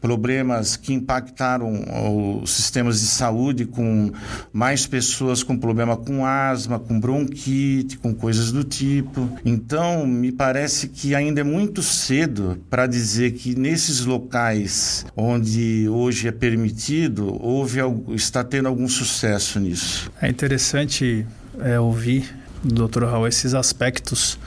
problemas 0.00 0.76
que 0.76 0.92
impactaram 0.92 2.40
os 2.42 2.50
sistemas 2.50 3.00
de 3.00 3.06
saúde 3.06 3.64
com 3.64 4.10
mais 4.52 4.86
pessoas 4.86 5.42
com 5.42 5.56
problema 5.56 5.96
com 5.96 6.24
asma, 6.24 6.78
com 6.78 6.98
bronquite, 6.98 7.98
com 7.98 8.14
coisas 8.14 8.52
do 8.52 8.64
tipo. 8.64 9.28
Então, 9.44 10.06
me 10.06 10.32
parece 10.32 10.88
que 10.88 11.14
ainda 11.14 11.40
é 11.40 11.44
muito 11.44 11.82
cedo 11.82 12.58
para 12.70 12.86
dizer 12.86 13.32
que 13.32 13.58
nesses 13.58 14.04
locais 14.04 15.04
onde 15.16 15.88
hoje 15.88 16.28
é 16.28 16.32
permitido, 16.32 17.36
houve 17.42 17.78
está 18.14 18.42
tendo 18.42 18.68
algum 18.68 18.88
sucesso 18.88 19.58
nisso. 19.60 20.10
É 20.20 20.28
interessante 20.28 21.26
é, 21.60 21.78
ouvir 21.78 22.34
do 22.62 22.88
Dr. 22.88 23.04
Raul 23.04 23.26
esses 23.26 23.54
aspectos 23.54 24.38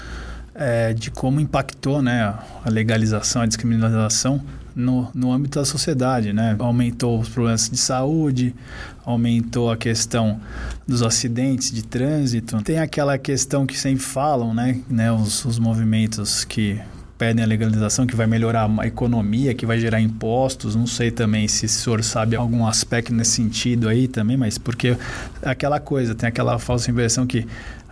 é, 0.61 0.93
de 0.93 1.09
como 1.09 1.39
impactou 1.39 2.03
né, 2.03 2.21
a 2.21 2.69
legalização, 2.69 3.41
a 3.41 3.45
descriminalização 3.47 4.39
no, 4.75 5.09
no 5.13 5.33
âmbito 5.33 5.59
da 5.59 5.65
sociedade, 5.65 6.31
né? 6.31 6.55
Aumentou 6.59 7.19
os 7.19 7.27
problemas 7.27 7.67
de 7.69 7.77
saúde, 7.77 8.55
aumentou 9.03 9.71
a 9.71 9.75
questão 9.75 10.39
dos 10.87 11.01
acidentes 11.01 11.71
de 11.71 11.83
trânsito. 11.83 12.61
Tem 12.61 12.79
aquela 12.79 13.17
questão 13.17 13.65
que 13.65 13.77
sempre 13.77 14.03
falam, 14.03 14.53
né? 14.53 14.79
né 14.87 15.11
os, 15.11 15.43
os 15.45 15.59
movimentos 15.59 16.45
que 16.45 16.79
pedem 17.17 17.43
a 17.43 17.47
legalização, 17.47 18.07
que 18.07 18.15
vai 18.15 18.25
melhorar 18.25 18.67
a 18.79 18.87
economia, 18.87 19.53
que 19.53 19.63
vai 19.63 19.79
gerar 19.79 20.01
impostos. 20.01 20.75
Não 20.75 20.87
sei 20.87 21.11
também 21.11 21.47
se 21.47 21.67
o 21.67 21.69
senhor 21.69 22.03
sabe 22.03 22.35
algum 22.35 22.65
aspecto 22.65 23.13
nesse 23.13 23.31
sentido 23.31 23.87
aí 23.87 24.07
também, 24.07 24.37
mas 24.37 24.57
porque 24.57 24.97
aquela 25.43 25.79
coisa, 25.79 26.15
tem 26.15 26.27
aquela 26.27 26.57
falsa 26.57 26.89
impressão 26.89 27.27
que 27.27 27.45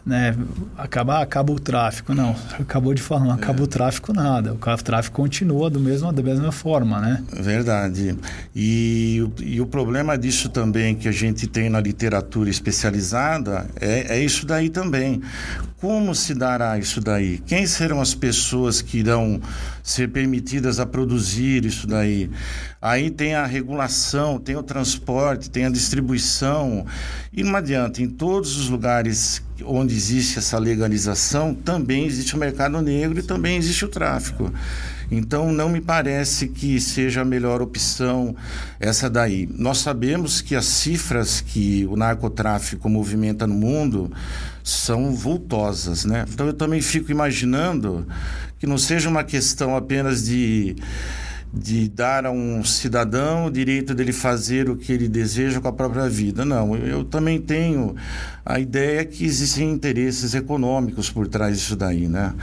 né, 0.09 0.35
acaba, 0.75 1.21
acaba 1.21 1.53
o 1.53 1.59
tráfico. 1.59 2.13
Não, 2.13 2.35
acabou 2.59 2.93
de 2.93 3.01
falar, 3.01 3.23
não 3.25 3.31
acaba 3.31 3.59
é. 3.59 3.63
o 3.63 3.67
tráfico 3.67 4.11
nada. 4.11 4.53
O 4.53 4.77
tráfico 4.83 5.15
continua 5.15 5.69
do 5.69 5.79
mesmo, 5.79 6.11
da 6.11 6.23
mesma 6.23 6.51
forma, 6.51 6.99
né? 6.99 7.23
Verdade. 7.31 8.17
E, 8.55 9.29
e 9.39 9.61
o 9.61 9.67
problema 9.67 10.17
disso 10.17 10.49
também 10.49 10.95
que 10.95 11.07
a 11.07 11.11
gente 11.11 11.45
tem 11.45 11.69
na 11.69 11.79
literatura 11.79 12.49
especializada 12.49 13.67
é, 13.79 14.17
é 14.17 14.23
isso 14.23 14.45
daí 14.45 14.69
também. 14.69 15.21
Como 15.79 16.13
se 16.13 16.33
dará 16.33 16.77
isso 16.77 16.99
daí? 16.99 17.37
Quem 17.45 17.65
serão 17.65 18.01
as 18.01 18.13
pessoas 18.13 18.81
que 18.81 18.97
irão 18.97 19.39
ser 19.89 20.09
permitidas 20.09 20.79
a 20.79 20.85
produzir 20.85 21.65
isso 21.65 21.87
daí? 21.87 22.29
Aí 22.81 23.09
tem 23.09 23.35
a 23.35 23.45
regulação, 23.45 24.39
tem 24.39 24.55
o 24.55 24.63
transporte, 24.63 25.49
tem 25.49 25.65
a 25.65 25.69
distribuição. 25.69 26.85
E 27.33 27.43
não 27.43 27.55
adianta, 27.55 28.01
em 28.01 28.09
todos 28.09 28.57
os 28.57 28.69
lugares 28.69 29.41
onde 29.65 29.93
existe 29.93 30.39
essa 30.39 30.57
legalização, 30.57 31.53
também 31.53 32.05
existe 32.05 32.35
o 32.35 32.39
mercado 32.39 32.81
negro 32.81 33.19
e 33.19 33.23
também 33.23 33.57
existe 33.57 33.83
o 33.83 33.89
tráfico. 33.89 34.51
Então, 35.11 35.51
não 35.51 35.69
me 35.69 35.81
parece 35.81 36.47
que 36.47 36.79
seja 36.79 37.21
a 37.21 37.25
melhor 37.25 37.61
opção 37.61 38.35
essa 38.79 39.09
daí. 39.09 39.49
Nós 39.51 39.79
sabemos 39.79 40.39
que 40.39 40.55
as 40.55 40.65
cifras 40.65 41.41
que 41.41 41.87
o 41.89 41.95
narcotráfico 41.95 42.87
movimenta 42.87 43.47
no 43.47 43.55
mundo 43.55 44.11
são 44.63 45.15
vultosas, 45.15 46.05
né? 46.05 46.25
Então, 46.31 46.45
eu 46.45 46.53
também 46.53 46.79
fico 46.79 47.11
imaginando 47.11 48.05
que 48.59 48.67
não 48.67 48.77
seja 48.77 49.09
uma 49.09 49.23
questão 49.23 49.75
apenas 49.75 50.25
de 50.25 50.75
de 51.51 51.89
dar 51.89 52.27
a 52.27 52.31
um 52.31 52.63
cidadão 52.63 53.45
o 53.45 53.51
direito 53.51 53.95
dele 53.95 54.13
fazer 54.13 54.69
o 54.69 54.75
que 54.75 54.91
ele 54.91 55.07
deseja 55.07 55.59
com 55.59 55.67
a 55.67 55.73
própria 55.73 56.07
vida. 56.07 56.45
Não, 56.45 56.75
eu 56.75 57.03
também 57.03 57.41
tenho 57.41 57.95
a 58.45 58.59
ideia 58.59 59.03
que 59.03 59.25
existem 59.25 59.71
interesses 59.71 60.35
econômicos 60.35 61.09
por 61.09 61.27
trás 61.27 61.57
disso 61.57 61.75
daí, 61.75 62.07
né? 62.07 62.33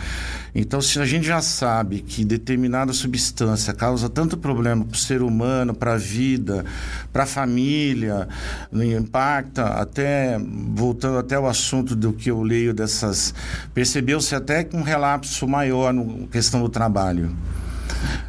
Então, 0.55 0.81
se 0.81 0.99
a 0.99 1.05
gente 1.05 1.27
já 1.27 1.41
sabe 1.41 2.01
que 2.01 2.25
determinada 2.25 2.93
substância 2.93 3.73
causa 3.73 4.09
tanto 4.09 4.37
problema 4.37 4.85
para 4.85 4.95
o 4.95 4.99
ser 4.99 5.23
humano, 5.23 5.75
para 5.75 5.95
a 5.95 5.99
vida, 5.99 6.65
para 7.13 7.25
a 7.25 7.27
família, 7.27 8.27
impacta 8.73 9.67
até, 9.67 10.39
voltando 10.75 11.19
até 11.19 11.39
o 11.39 11.47
assunto 11.47 11.95
do 11.95 12.13
que 12.13 12.31
eu 12.31 12.43
leio 12.43 12.73
dessas, 12.73 13.35
percebeu-se 13.75 14.35
até 14.35 14.65
que 14.65 14.75
um 14.75 14.83
relapso 14.83 15.47
maior 15.47 15.93
na 15.93 16.27
questão 16.29 16.61
do 16.61 16.69
trabalho. 16.69 17.31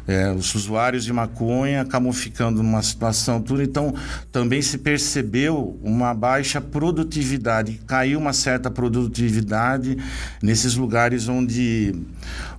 É, 0.06 0.32
os 0.32 0.54
usuários 0.54 1.04
de 1.04 1.12
maconha 1.12 1.82
acabam 1.82 2.12
ficando 2.12 2.62
numa 2.62 2.82
situação 2.82 3.42
tudo, 3.42 3.62
então 3.62 3.94
também 4.32 4.62
se 4.62 4.78
percebeu 4.78 5.78
uma 5.82 6.14
baixa 6.14 6.60
produtividade, 6.60 7.80
caiu 7.86 8.18
uma 8.18 8.32
certa 8.32 8.70
produtividade 8.70 9.98
nesses 10.42 10.76
lugares 10.76 11.28
onde, 11.28 11.94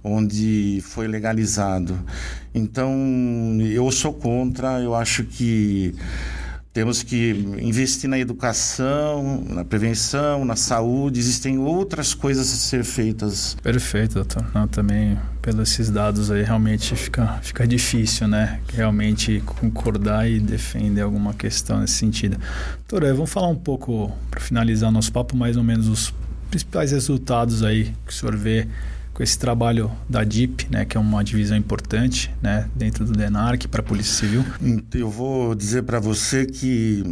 onde 0.03 0.79
foi 0.83 1.07
legalizado. 1.07 1.99
Então 2.53 2.95
eu 3.61 3.89
sou 3.91 4.13
contra, 4.13 4.79
eu 4.79 4.93
acho 4.93 5.23
que 5.23 5.95
temos 6.79 7.03
que 7.03 7.31
investir 7.61 8.09
na 8.09 8.17
educação, 8.17 9.43
na 9.49 9.65
prevenção, 9.65 10.45
na 10.45 10.55
saúde. 10.55 11.19
Existem 11.19 11.57
outras 11.57 12.13
coisas 12.13 12.49
a 12.49 12.55
ser 12.55 12.85
feitas. 12.85 13.57
Perfeito, 13.61 14.13
doutor. 14.13 14.45
Não, 14.55 14.65
também, 14.65 15.19
pelos 15.41 15.69
esses 15.69 15.89
dados 15.89 16.31
aí, 16.31 16.41
realmente 16.41 16.95
fica, 16.95 17.37
fica 17.41 17.67
difícil, 17.67 18.29
né? 18.29 18.61
Realmente 18.71 19.43
concordar 19.45 20.29
e 20.29 20.39
defender 20.39 21.01
alguma 21.01 21.33
questão 21.33 21.81
nesse 21.81 21.95
sentido. 21.95 22.37
Doutor, 22.87 23.13
vamos 23.13 23.29
falar 23.29 23.49
um 23.49 23.57
pouco, 23.57 24.09
para 24.31 24.39
finalizar 24.39 24.89
nosso 24.89 25.11
papo, 25.11 25.35
mais 25.35 25.57
ou 25.57 25.63
menos 25.65 25.89
os 25.89 26.13
principais 26.49 26.93
resultados 26.93 27.61
aí 27.61 27.93
que 28.07 28.13
o 28.13 28.15
senhor 28.15 28.37
vê 28.37 28.69
com 29.19 29.23
esse 29.23 29.37
trabalho 29.37 29.91
da 30.07 30.23
DIP, 30.23 30.65
né, 30.71 30.85
que 30.85 30.95
é 30.95 30.99
uma 30.99 31.21
divisão 31.21 31.57
importante 31.57 32.33
né, 32.41 32.69
dentro 32.73 33.03
do 33.03 33.11
DENARC 33.11 33.67
para 33.67 33.81
a 33.81 33.83
Polícia 33.83 34.13
Civil? 34.13 34.45
Eu 34.95 35.09
vou 35.09 35.53
dizer 35.53 35.83
para 35.83 35.99
você 35.99 36.45
que 36.45 37.03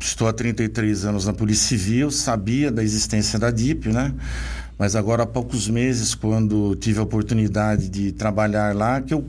estou 0.00 0.28
há 0.28 0.32
33 0.32 1.06
anos 1.06 1.26
na 1.26 1.32
Polícia 1.32 1.76
Civil, 1.76 2.12
sabia 2.12 2.70
da 2.70 2.84
existência 2.84 3.36
da 3.36 3.50
DIP, 3.50 3.88
né? 3.88 4.14
mas 4.78 4.94
agora 4.94 5.24
há 5.24 5.26
poucos 5.26 5.68
meses, 5.68 6.14
quando 6.14 6.76
tive 6.76 7.00
a 7.00 7.02
oportunidade 7.02 7.88
de 7.88 8.12
trabalhar 8.12 8.72
lá, 8.72 9.00
que 9.00 9.12
eu, 9.12 9.24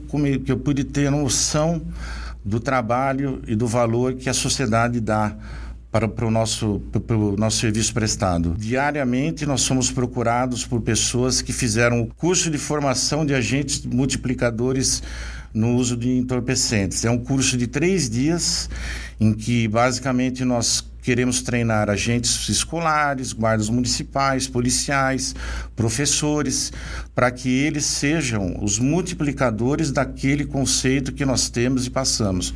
que 0.46 0.52
eu 0.52 0.58
pude 0.60 0.84
ter 0.84 1.10
noção 1.10 1.82
do 2.46 2.60
trabalho 2.60 3.42
e 3.48 3.56
do 3.56 3.66
valor 3.66 4.14
que 4.14 4.30
a 4.30 4.34
sociedade 4.34 5.00
dá 5.00 5.36
para, 5.92 6.08
para, 6.08 6.26
o 6.26 6.32
nosso, 6.32 6.82
o 7.10 7.38
nosso 7.38 7.60
serviço 7.60 7.94
prestado. 7.94 8.56
Diariamente, 8.58 9.46
nós 9.46 9.62
somos 9.62 9.90
procurados 9.90 10.66
por 10.66 10.82
pessoas 10.82 11.42
que 11.42 11.54
fizeram 11.54 12.02
o 12.02 12.08
curso 12.08 12.52
de 12.52 12.58
formação 12.58 13.26
de 13.26 13.34
agentes 13.34 13.86
multiplicadores 13.86 15.02
no 15.54 15.76
uso 15.76 15.96
de 15.96 16.18
entorpecentes. 16.18 17.06
É 17.06 17.10
um 17.10 17.18
curso 17.18 17.58
de 17.58 17.68
três 17.68 18.10
dias 18.10 18.70
em 19.20 19.34
que, 19.34 19.68
basicamente, 19.68 20.44
nós 20.44 20.86
Queremos 21.08 21.42
treinar 21.42 21.90
agentes 21.90 22.50
escolares, 22.50 23.32
guardas 23.32 23.70
municipais, 23.70 24.46
policiais, 24.46 25.34
professores, 25.74 26.74
para 27.16 27.32
que 27.32 27.48
eles 27.48 27.86
sejam 27.86 28.62
os 28.62 28.78
multiplicadores 28.78 29.90
daquele 29.90 30.44
conceito 30.44 31.14
que 31.14 31.24
nós 31.24 31.50
temos 31.50 31.88
e 31.88 31.90
passamos. 31.90 32.54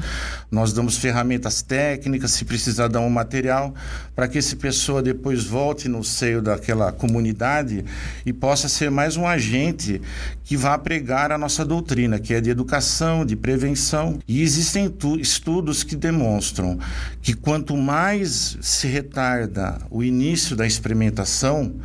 Nós 0.52 0.74
damos 0.74 0.98
ferramentas 0.98 1.62
técnicas, 1.62 2.32
se 2.32 2.44
precisar 2.44 2.90
dar 2.90 3.00
um 3.00 3.10
material, 3.10 3.74
para 4.14 4.28
que 4.28 4.38
essa 4.38 4.58
pessoa 4.58 5.02
depois 5.02 5.46
volte 5.46 5.88
no 5.88 6.04
seio 6.04 6.42
daquela 6.42 6.92
comunidade 6.92 7.86
e 8.26 8.34
possa 8.34 8.68
ser 8.68 8.92
mais 8.92 9.16
um 9.16 9.26
agente 9.26 10.02
que 10.44 10.58
vá 10.58 10.78
pregar 10.78 11.32
a 11.32 11.38
nossa 11.38 11.64
doutrina, 11.64 12.20
que 12.20 12.34
é 12.34 12.42
de 12.42 12.50
educação, 12.50 13.26
de 13.26 13.38
prevenção. 13.38 14.20
E 14.28 14.42
existem 14.42 14.94
estudos 15.22 15.84
que 15.84 15.96
demonstram 15.96 16.78
que 17.22 17.34
quanto 17.34 17.78
mais 17.78 18.41
se 18.62 18.88
retarda 18.88 19.80
o 19.90 20.04
início 20.04 20.56
da 20.56 20.66
experimentação, 20.66 21.76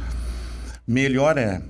melhor 0.86 1.36
é. 1.38 1.60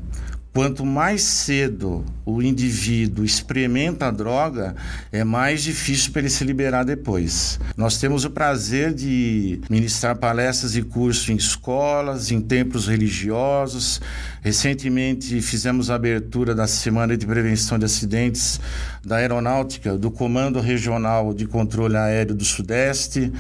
Quanto 0.56 0.86
mais 0.86 1.20
cedo 1.20 2.02
o 2.24 2.42
indivíduo 2.42 3.26
experimenta 3.26 4.06
a 4.06 4.10
droga, 4.10 4.74
é 5.12 5.22
mais 5.22 5.62
difícil 5.62 6.12
para 6.12 6.22
ele 6.22 6.30
se 6.30 6.44
liberar 6.44 6.82
depois. 6.82 7.60
Nós 7.76 7.98
temos 7.98 8.24
o 8.24 8.30
prazer 8.30 8.94
de 8.94 9.60
ministrar 9.68 10.16
palestras 10.16 10.74
e 10.74 10.80
cursos 10.80 11.28
em 11.28 11.36
escolas, 11.36 12.30
em 12.30 12.40
templos 12.40 12.88
religiosos. 12.88 14.00
Recentemente 14.40 15.42
fizemos 15.42 15.90
a 15.90 15.96
abertura 15.96 16.54
da 16.54 16.66
Semana 16.66 17.18
de 17.18 17.26
Prevenção 17.26 17.78
de 17.78 17.84
Acidentes 17.84 18.58
da 19.06 19.18
Aeronáutica, 19.18 19.96
do 19.96 20.10
Comando 20.10 20.58
Regional 20.58 21.32
de 21.32 21.46
Controle 21.46 21.96
Aéreo 21.96 22.34
do 22.34 22.44
Sudeste. 22.44 23.32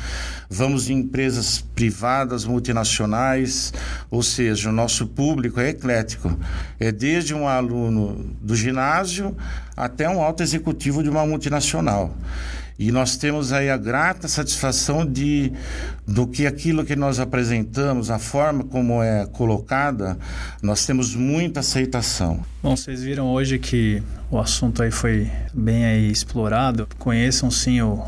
Vamos 0.48 0.88
em 0.88 1.00
empresas 1.00 1.60
privadas, 1.74 2.44
multinacionais, 2.44 3.72
ou 4.08 4.22
seja, 4.22 4.70
o 4.70 4.72
nosso 4.72 5.08
público 5.08 5.58
é 5.58 5.70
eclético. 5.70 6.38
É 6.78 6.92
desde 6.92 7.34
um 7.34 7.48
aluno 7.48 8.30
do 8.40 8.54
ginásio 8.54 9.36
até 9.76 10.08
um 10.08 10.22
alto 10.22 10.40
executivo 10.40 11.02
de 11.02 11.10
uma 11.10 11.26
multinacional. 11.26 12.14
E 12.78 12.92
nós 12.92 13.16
temos 13.16 13.52
aí 13.52 13.70
a 13.70 13.76
grata 13.76 14.28
satisfação 14.28 15.04
de 15.04 15.50
do 16.06 16.26
que 16.26 16.46
aquilo 16.46 16.84
que 16.84 16.94
nós 16.94 17.18
apresentamos, 17.18 18.10
a 18.10 18.18
forma 18.18 18.64
como 18.64 19.02
é 19.02 19.26
colocada, 19.26 20.18
nós 20.62 20.84
temos 20.84 21.14
muita 21.14 21.60
aceitação. 21.60 22.44
Bom, 22.62 22.76
vocês 22.76 23.02
viram 23.02 23.28
hoje 23.28 23.58
que 23.58 24.02
o 24.30 24.38
assunto 24.38 24.82
aí 24.82 24.90
foi 24.90 25.30
bem 25.54 25.86
aí 25.86 26.10
explorado. 26.10 26.86
Conheçam 26.98 27.50
sim 27.50 27.80
o, 27.80 28.02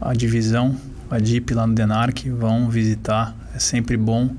a 0.00 0.14
divisão, 0.14 0.74
a 1.10 1.18
DIP 1.18 1.52
lá 1.52 1.66
no 1.66 1.74
Denarc, 1.74 2.28
vão 2.30 2.70
visitar, 2.70 3.36
é 3.54 3.58
sempre 3.58 3.96
bom. 3.96 4.30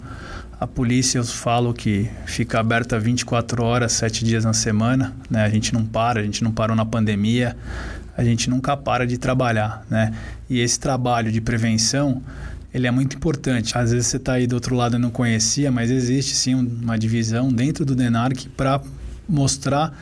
A 0.60 0.66
polícia, 0.66 1.20
eu 1.20 1.24
falo 1.26 1.74
que 1.74 2.10
fica 2.26 2.60
aberta 2.60 2.98
24 2.98 3.64
horas, 3.64 3.92
7 3.92 4.24
dias 4.24 4.46
na 4.46 4.54
semana, 4.54 5.14
né? 5.30 5.44
A 5.44 5.50
gente 5.50 5.74
não 5.74 5.86
para, 5.86 6.22
a 6.22 6.24
gente 6.24 6.44
não 6.44 6.52
parou 6.52 6.76
na 6.76 6.86
pandemia, 6.86 7.56
a 8.18 8.24
gente 8.24 8.50
nunca 8.50 8.76
para 8.78 9.06
de 9.06 9.18
trabalhar, 9.18 9.86
né? 9.90 10.14
E 10.50 10.60
esse 10.60 10.80
trabalho 10.80 11.32
de 11.32 11.42
prevenção, 11.42 12.22
ele 12.74 12.88
é 12.88 12.92
muito 12.92 13.16
importante. 13.16 13.78
Às 13.78 13.92
vezes 13.92 14.08
você 14.08 14.18
está 14.18 14.34
aí 14.34 14.48
do 14.48 14.54
outro 14.54 14.76
lado 14.76 14.96
e 14.96 15.00
não 15.00 15.10
conhecia, 15.10 15.72
mas 15.72 15.92
existe 15.92 16.36
sim 16.36 16.56
uma 16.56 16.98
divisão 16.98 17.52
dentro 17.52 17.86
do 17.86 17.96
DENARC 17.96 18.48
para 18.56 18.82
mostrar 19.28 19.94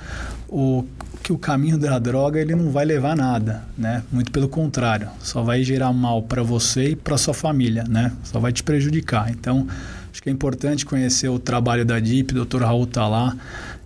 o 0.48 0.86
que 1.24 1.32
o 1.32 1.38
caminho 1.38 1.78
da 1.78 1.98
droga 1.98 2.40
ele 2.40 2.54
não 2.54 2.70
vai 2.70 2.84
levar 2.84 3.16
nada, 3.16 3.64
né? 3.78 4.04
Muito 4.12 4.32
pelo 4.32 4.50
contrário, 4.50 5.08
só 5.20 5.42
vai 5.42 5.64
gerar 5.64 5.94
mal 5.94 6.22
para 6.22 6.44
você 6.44 6.90
e 6.90 6.96
para 6.96 7.18
sua 7.18 7.34
família, 7.34 7.86
né? 7.88 8.12
Só 8.24 8.40
vai 8.40 8.52
te 8.52 8.62
prejudicar. 8.62 9.32
Então, 9.32 9.66
Acho 10.14 10.22
que 10.22 10.30
é 10.30 10.32
importante 10.32 10.86
conhecer 10.86 11.28
o 11.28 11.40
trabalho 11.40 11.84
da 11.84 12.00
DIP, 12.00 12.38
o 12.38 12.46
Dr. 12.46 12.62
Raul 12.62 12.84
está 12.84 13.08
lá. 13.08 13.36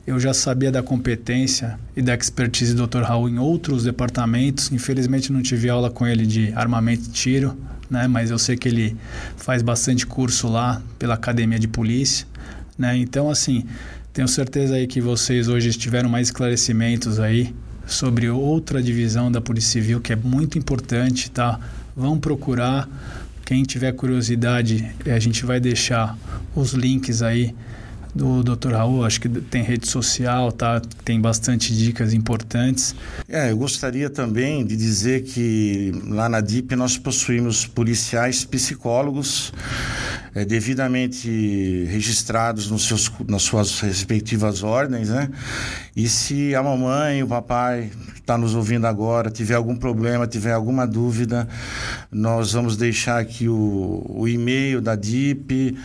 Eu 0.07 0.17
já 0.21 0.33
sabia 0.33 0.71
da 0.71 0.81
competência 0.81 1.77
e 1.93 2.01
da 2.01 2.15
expertise 2.15 2.73
do 2.73 2.87
Dr. 2.87 3.01
Raul 3.01 3.27
em 3.27 3.37
outros 3.37 3.83
departamentos. 3.83 4.71
Infelizmente 4.71 5.33
não 5.33 5.41
tive 5.41 5.69
aula 5.69 5.89
com 5.89 6.07
ele 6.07 6.25
de 6.25 6.53
armamento 6.53 7.09
e 7.09 7.11
tiro, 7.11 7.57
né? 7.89 8.07
mas 8.07 8.31
eu 8.31 8.39
sei 8.39 8.55
que 8.55 8.69
ele 8.69 8.95
faz 9.35 9.61
bastante 9.61 10.07
curso 10.07 10.47
lá 10.47 10.81
pela 10.97 11.15
Academia 11.15 11.59
de 11.59 11.67
Polícia. 11.67 12.25
né? 12.77 12.95
Então, 12.95 13.29
assim, 13.29 13.65
tenho 14.13 14.29
certeza 14.29 14.75
aí 14.75 14.87
que 14.87 15.01
vocês 15.01 15.49
hoje 15.49 15.73
tiveram 15.73 16.07
mais 16.07 16.29
esclarecimentos 16.29 17.19
aí 17.19 17.53
sobre 17.85 18.29
outra 18.29 18.81
divisão 18.81 19.29
da 19.29 19.41
Polícia 19.41 19.73
Civil 19.73 19.99
que 19.99 20.13
é 20.13 20.15
muito 20.15 20.57
importante, 20.57 21.29
tá? 21.29 21.59
Vão 21.93 22.17
procurar. 22.17 22.87
Quem 23.43 23.63
tiver 23.63 23.91
curiosidade, 23.91 24.89
a 25.05 25.19
gente 25.19 25.45
vai 25.45 25.59
deixar 25.59 26.17
os 26.55 26.71
links 26.71 27.21
aí 27.21 27.53
do 28.17 28.43
Dr. 28.43 28.73
Raul, 28.73 29.05
acho 29.05 29.21
que 29.21 29.29
tem 29.29 29.63
rede 29.63 29.87
social, 29.87 30.51
tá? 30.51 30.81
Tem 31.05 31.21
bastante 31.21 31.73
dicas 31.73 32.13
importantes. 32.13 32.95
É, 33.29 33.51
eu 33.51 33.57
gostaria 33.57 34.09
também 34.09 34.65
de 34.65 34.75
dizer 34.75 35.23
que 35.23 35.91
lá 36.07 36.27
na 36.27 36.41
DIP 36.41 36.75
nós 36.75 36.97
possuímos 36.97 37.65
policiais 37.65 38.43
psicólogos 38.43 39.53
é, 40.37 40.45
devidamente 40.45 41.85
registrados 41.85 42.69
nos 42.69 42.87
seus, 42.87 43.11
nas 43.27 43.41
suas 43.41 43.79
respectivas 43.79 44.61
ordens, 44.61 45.09
né? 45.09 45.31
E 45.95 46.07
se 46.07 46.53
a 46.53 46.61
mamãe, 46.61 47.23
o 47.23 47.27
papai 47.27 47.89
está 48.17 48.37
nos 48.37 48.53
ouvindo 48.53 48.85
agora, 48.85 49.31
tiver 49.31 49.55
algum 49.55 49.75
problema, 49.75 50.27
tiver 50.27 50.51
alguma 50.51 50.85
dúvida, 50.85 51.47
nós 52.11 52.53
vamos 52.53 52.77
deixar 52.77 53.19
aqui 53.19 53.49
o, 53.49 54.05
o 54.07 54.27
e-mail 54.27 54.79
da 54.79 54.95
DIP, 54.95 55.75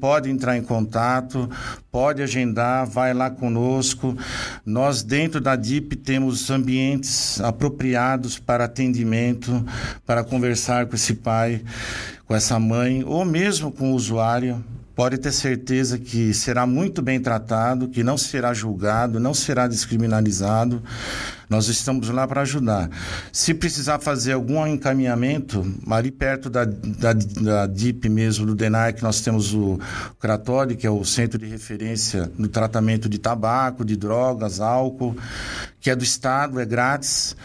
pode 0.00 0.30
entrar 0.30 0.56
em 0.56 0.62
contato, 0.62 1.50
pode 1.92 2.22
agendar, 2.22 2.86
vai 2.86 3.12
lá 3.12 3.28
conosco. 3.28 4.16
Nós, 4.64 5.02
dentro 5.02 5.38
da 5.38 5.54
DIP, 5.54 5.96
temos 5.96 6.50
ambientes 6.50 7.40
apropriados 7.42 8.38
para 8.38 8.64
atendimento, 8.64 9.66
para 10.06 10.24
conversar 10.24 10.86
com 10.86 10.94
esse 10.94 11.12
pai, 11.14 11.60
com 12.28 12.36
essa 12.36 12.60
mãe, 12.60 13.02
ou 13.04 13.24
mesmo 13.24 13.72
com 13.72 13.92
o 13.92 13.94
usuário 13.94 14.62
pode 14.94 15.16
ter 15.16 15.32
certeza 15.32 15.98
que 15.98 16.34
será 16.34 16.66
muito 16.66 17.00
bem 17.00 17.18
tratado, 17.18 17.88
que 17.88 18.04
não 18.04 18.18
será 18.18 18.52
julgado, 18.52 19.18
não 19.18 19.32
será 19.32 19.66
descriminalizado. 19.66 20.82
Nós 21.48 21.68
estamos 21.68 22.08
lá 22.10 22.26
para 22.28 22.42
ajudar. 22.42 22.90
Se 23.32 23.54
precisar 23.54 23.98
fazer 23.98 24.32
algum 24.32 24.66
encaminhamento, 24.66 25.64
ali 25.90 26.10
perto 26.10 26.50
da, 26.50 26.64
da, 26.64 27.12
da 27.12 27.66
DIP 27.66 28.08
mesmo, 28.08 28.44
do 28.44 28.54
DENAR, 28.54 28.94
que 28.94 29.02
nós 29.02 29.20
temos 29.20 29.54
o 29.54 29.78
Cratório, 30.20 30.76
que 30.76 30.86
é 30.86 30.90
o 30.90 31.04
Centro 31.04 31.38
de 31.38 31.46
Referência 31.46 32.30
no 32.36 32.48
Tratamento 32.48 33.08
de 33.08 33.18
Tabaco, 33.18 33.84
de 33.84 33.96
Drogas, 33.96 34.60
Álcool, 34.60 35.16
que 35.80 35.90
é 35.90 35.96
do 35.96 36.04
Estado, 36.04 36.60
é 36.60 36.66
grátis. 36.66 37.36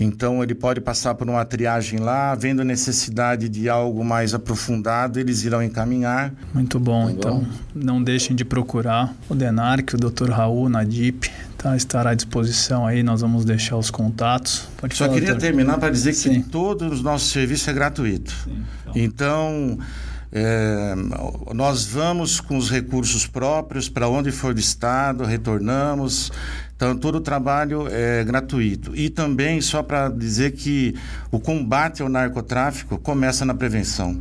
Então, 0.00 0.42
ele 0.42 0.54
pode 0.54 0.80
passar 0.80 1.14
por 1.14 1.28
uma 1.28 1.44
triagem 1.44 2.00
lá, 2.00 2.34
vendo 2.34 2.64
necessidade 2.64 3.48
de 3.48 3.68
algo 3.68 4.04
mais 4.04 4.34
aprofundado, 4.34 5.20
eles 5.20 5.44
irão 5.44 5.62
encaminhar. 5.62 6.34
Muito 6.52 6.80
bom. 6.80 7.06
Tá 7.06 7.12
então, 7.12 7.46
não 7.74 8.02
deixem 8.02 8.34
de 8.34 8.44
procurar 8.44 9.14
o 9.28 9.34
DENARC, 9.34 9.94
o 9.94 9.96
Dr. 9.96 10.30
Raul 10.30 10.68
na 10.68 10.82
DIP, 10.82 11.30
tá, 11.62 11.76
estará 11.76 12.10
à 12.10 12.14
disposição 12.14 12.86
aí, 12.86 13.02
nós 13.02 13.20
vamos 13.20 13.44
deixar 13.44 13.76
os 13.76 13.90
contatos. 13.90 14.68
Pode 14.76 14.94
Só 14.94 15.04
falar, 15.06 15.18
queria 15.18 15.34
terminar 15.36 15.78
para 15.78 15.90
dizer 15.90 16.12
Sim. 16.12 16.42
que 16.42 16.48
todo 16.48 16.82
o 16.82 17.02
nosso 17.02 17.26
serviço 17.26 17.70
é 17.70 17.72
gratuito. 17.72 18.32
Sim, 18.44 18.64
então, 18.94 19.76
então 19.76 19.78
é, 20.32 20.94
nós 21.54 21.84
vamos 21.84 22.40
com 22.40 22.56
os 22.56 22.70
recursos 22.70 23.26
próprios 23.26 23.88
para 23.88 24.08
onde 24.08 24.32
for 24.32 24.54
do 24.54 24.60
Estado, 24.60 25.24
retornamos. 25.24 26.32
Então, 26.74 26.96
todo 26.96 27.16
o 27.16 27.20
trabalho 27.20 27.86
é 27.88 28.24
gratuito. 28.24 28.96
E 28.96 29.08
também, 29.08 29.60
só 29.60 29.82
para 29.82 30.08
dizer 30.08 30.52
que 30.52 30.96
o 31.30 31.38
combate 31.38 32.02
ao 32.02 32.08
narcotráfico 32.08 32.98
começa 32.98 33.44
na 33.44 33.54
prevenção. 33.54 34.20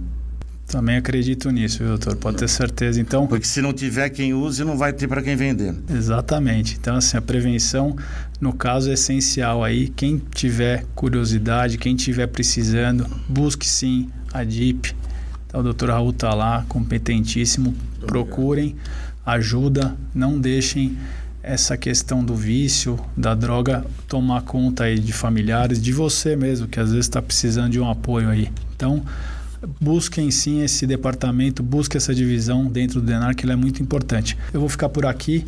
Também 0.72 0.96
acredito 0.96 1.52
nisso, 1.52 1.80
viu, 1.80 1.90
doutor? 1.90 2.16
Pode 2.16 2.38
ter 2.38 2.48
certeza. 2.48 3.02
Então, 3.02 3.28
porque 3.28 3.46
se 3.46 3.62
não 3.62 3.74
tiver 3.74 4.10
quem 4.10 4.34
use, 4.34 4.64
não 4.64 4.78
vai 4.78 4.94
ter 4.94 5.06
para 5.06 5.22
quem 5.22 5.36
vender. 5.36 5.76
Exatamente. 5.94 6.78
Então, 6.80 6.96
assim, 6.96 7.18
a 7.18 7.22
prevenção, 7.22 7.94
no 8.40 8.54
caso, 8.54 8.90
é 8.90 8.94
essencial 8.94 9.66
aí. 9.66 9.90
Quem 9.90 10.22
tiver 10.34 10.86
curiosidade, 10.96 11.78
quem 11.78 11.94
tiver 11.94 12.28
precisando, 12.28 13.06
busque 13.28 13.68
sim 13.68 14.10
a 14.34 14.46
DIP. 14.46 14.96
Então, 15.46 15.60
o 15.60 15.64
doutor 15.64 15.90
Raul 15.90 16.12
está 16.12 16.34
lá, 16.34 16.66
competentíssimo. 16.70 17.76
Procurem 18.08 18.78
ajuda, 19.26 19.94
não 20.16 20.40
deixem 20.40 20.98
essa 21.44 21.76
questão 21.76 22.24
do 22.24 22.34
vício, 22.34 22.98
da 23.18 23.36
droga, 23.36 23.86
tomar 24.08 24.44
conta 24.44 24.86
aí 24.86 24.98
de 24.98 25.12
familiares, 25.12 25.82
de 25.82 25.92
você 25.92 26.38
mesmo, 26.38 26.66
que 26.66 26.80
às 26.80 26.92
vezes 26.92 27.08
está 27.08 27.22
precisando 27.22 27.72
de 27.72 27.80
um 27.80 27.90
apoio 27.90 28.30
aí. 28.30 28.50
Então, 28.74 29.04
busquem 29.80 30.32
sim 30.32 30.62
esse 30.62 30.88
departamento, 30.88 31.62
busquem 31.62 31.98
essa 31.98 32.14
divisão 32.14 32.66
dentro 32.66 33.00
do 33.00 33.08
DENAR, 33.08 33.36
que 33.36 33.50
é 33.50 33.56
muito 33.56 33.82
importante. 33.82 34.38
Eu 34.54 34.60
vou 34.60 34.70
ficar 34.70 34.90
por 34.90 35.06
aqui. 35.06 35.46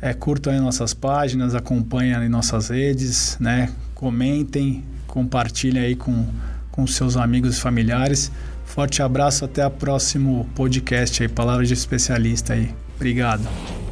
É, 0.00 0.14
curtam 0.14 0.52
aí 0.52 0.60
nossas 0.60 0.94
páginas, 0.94 1.54
acompanhem 1.54 2.14
aí 2.14 2.28
nossas 2.28 2.68
redes, 2.68 3.36
né? 3.40 3.68
comentem, 3.98 4.84
compartilhem 5.08 5.82
aí 5.82 5.96
com, 5.96 6.24
com 6.70 6.86
seus 6.86 7.16
amigos 7.16 7.58
e 7.58 7.60
familiares. 7.60 8.30
Forte 8.64 9.02
abraço, 9.02 9.44
até 9.44 9.66
o 9.66 9.70
próximo 9.70 10.48
podcast 10.54 11.20
aí, 11.20 11.28
Palavras 11.28 11.66
de 11.66 11.74
Especialista 11.74 12.52
aí. 12.52 12.72
Obrigado. 12.94 13.87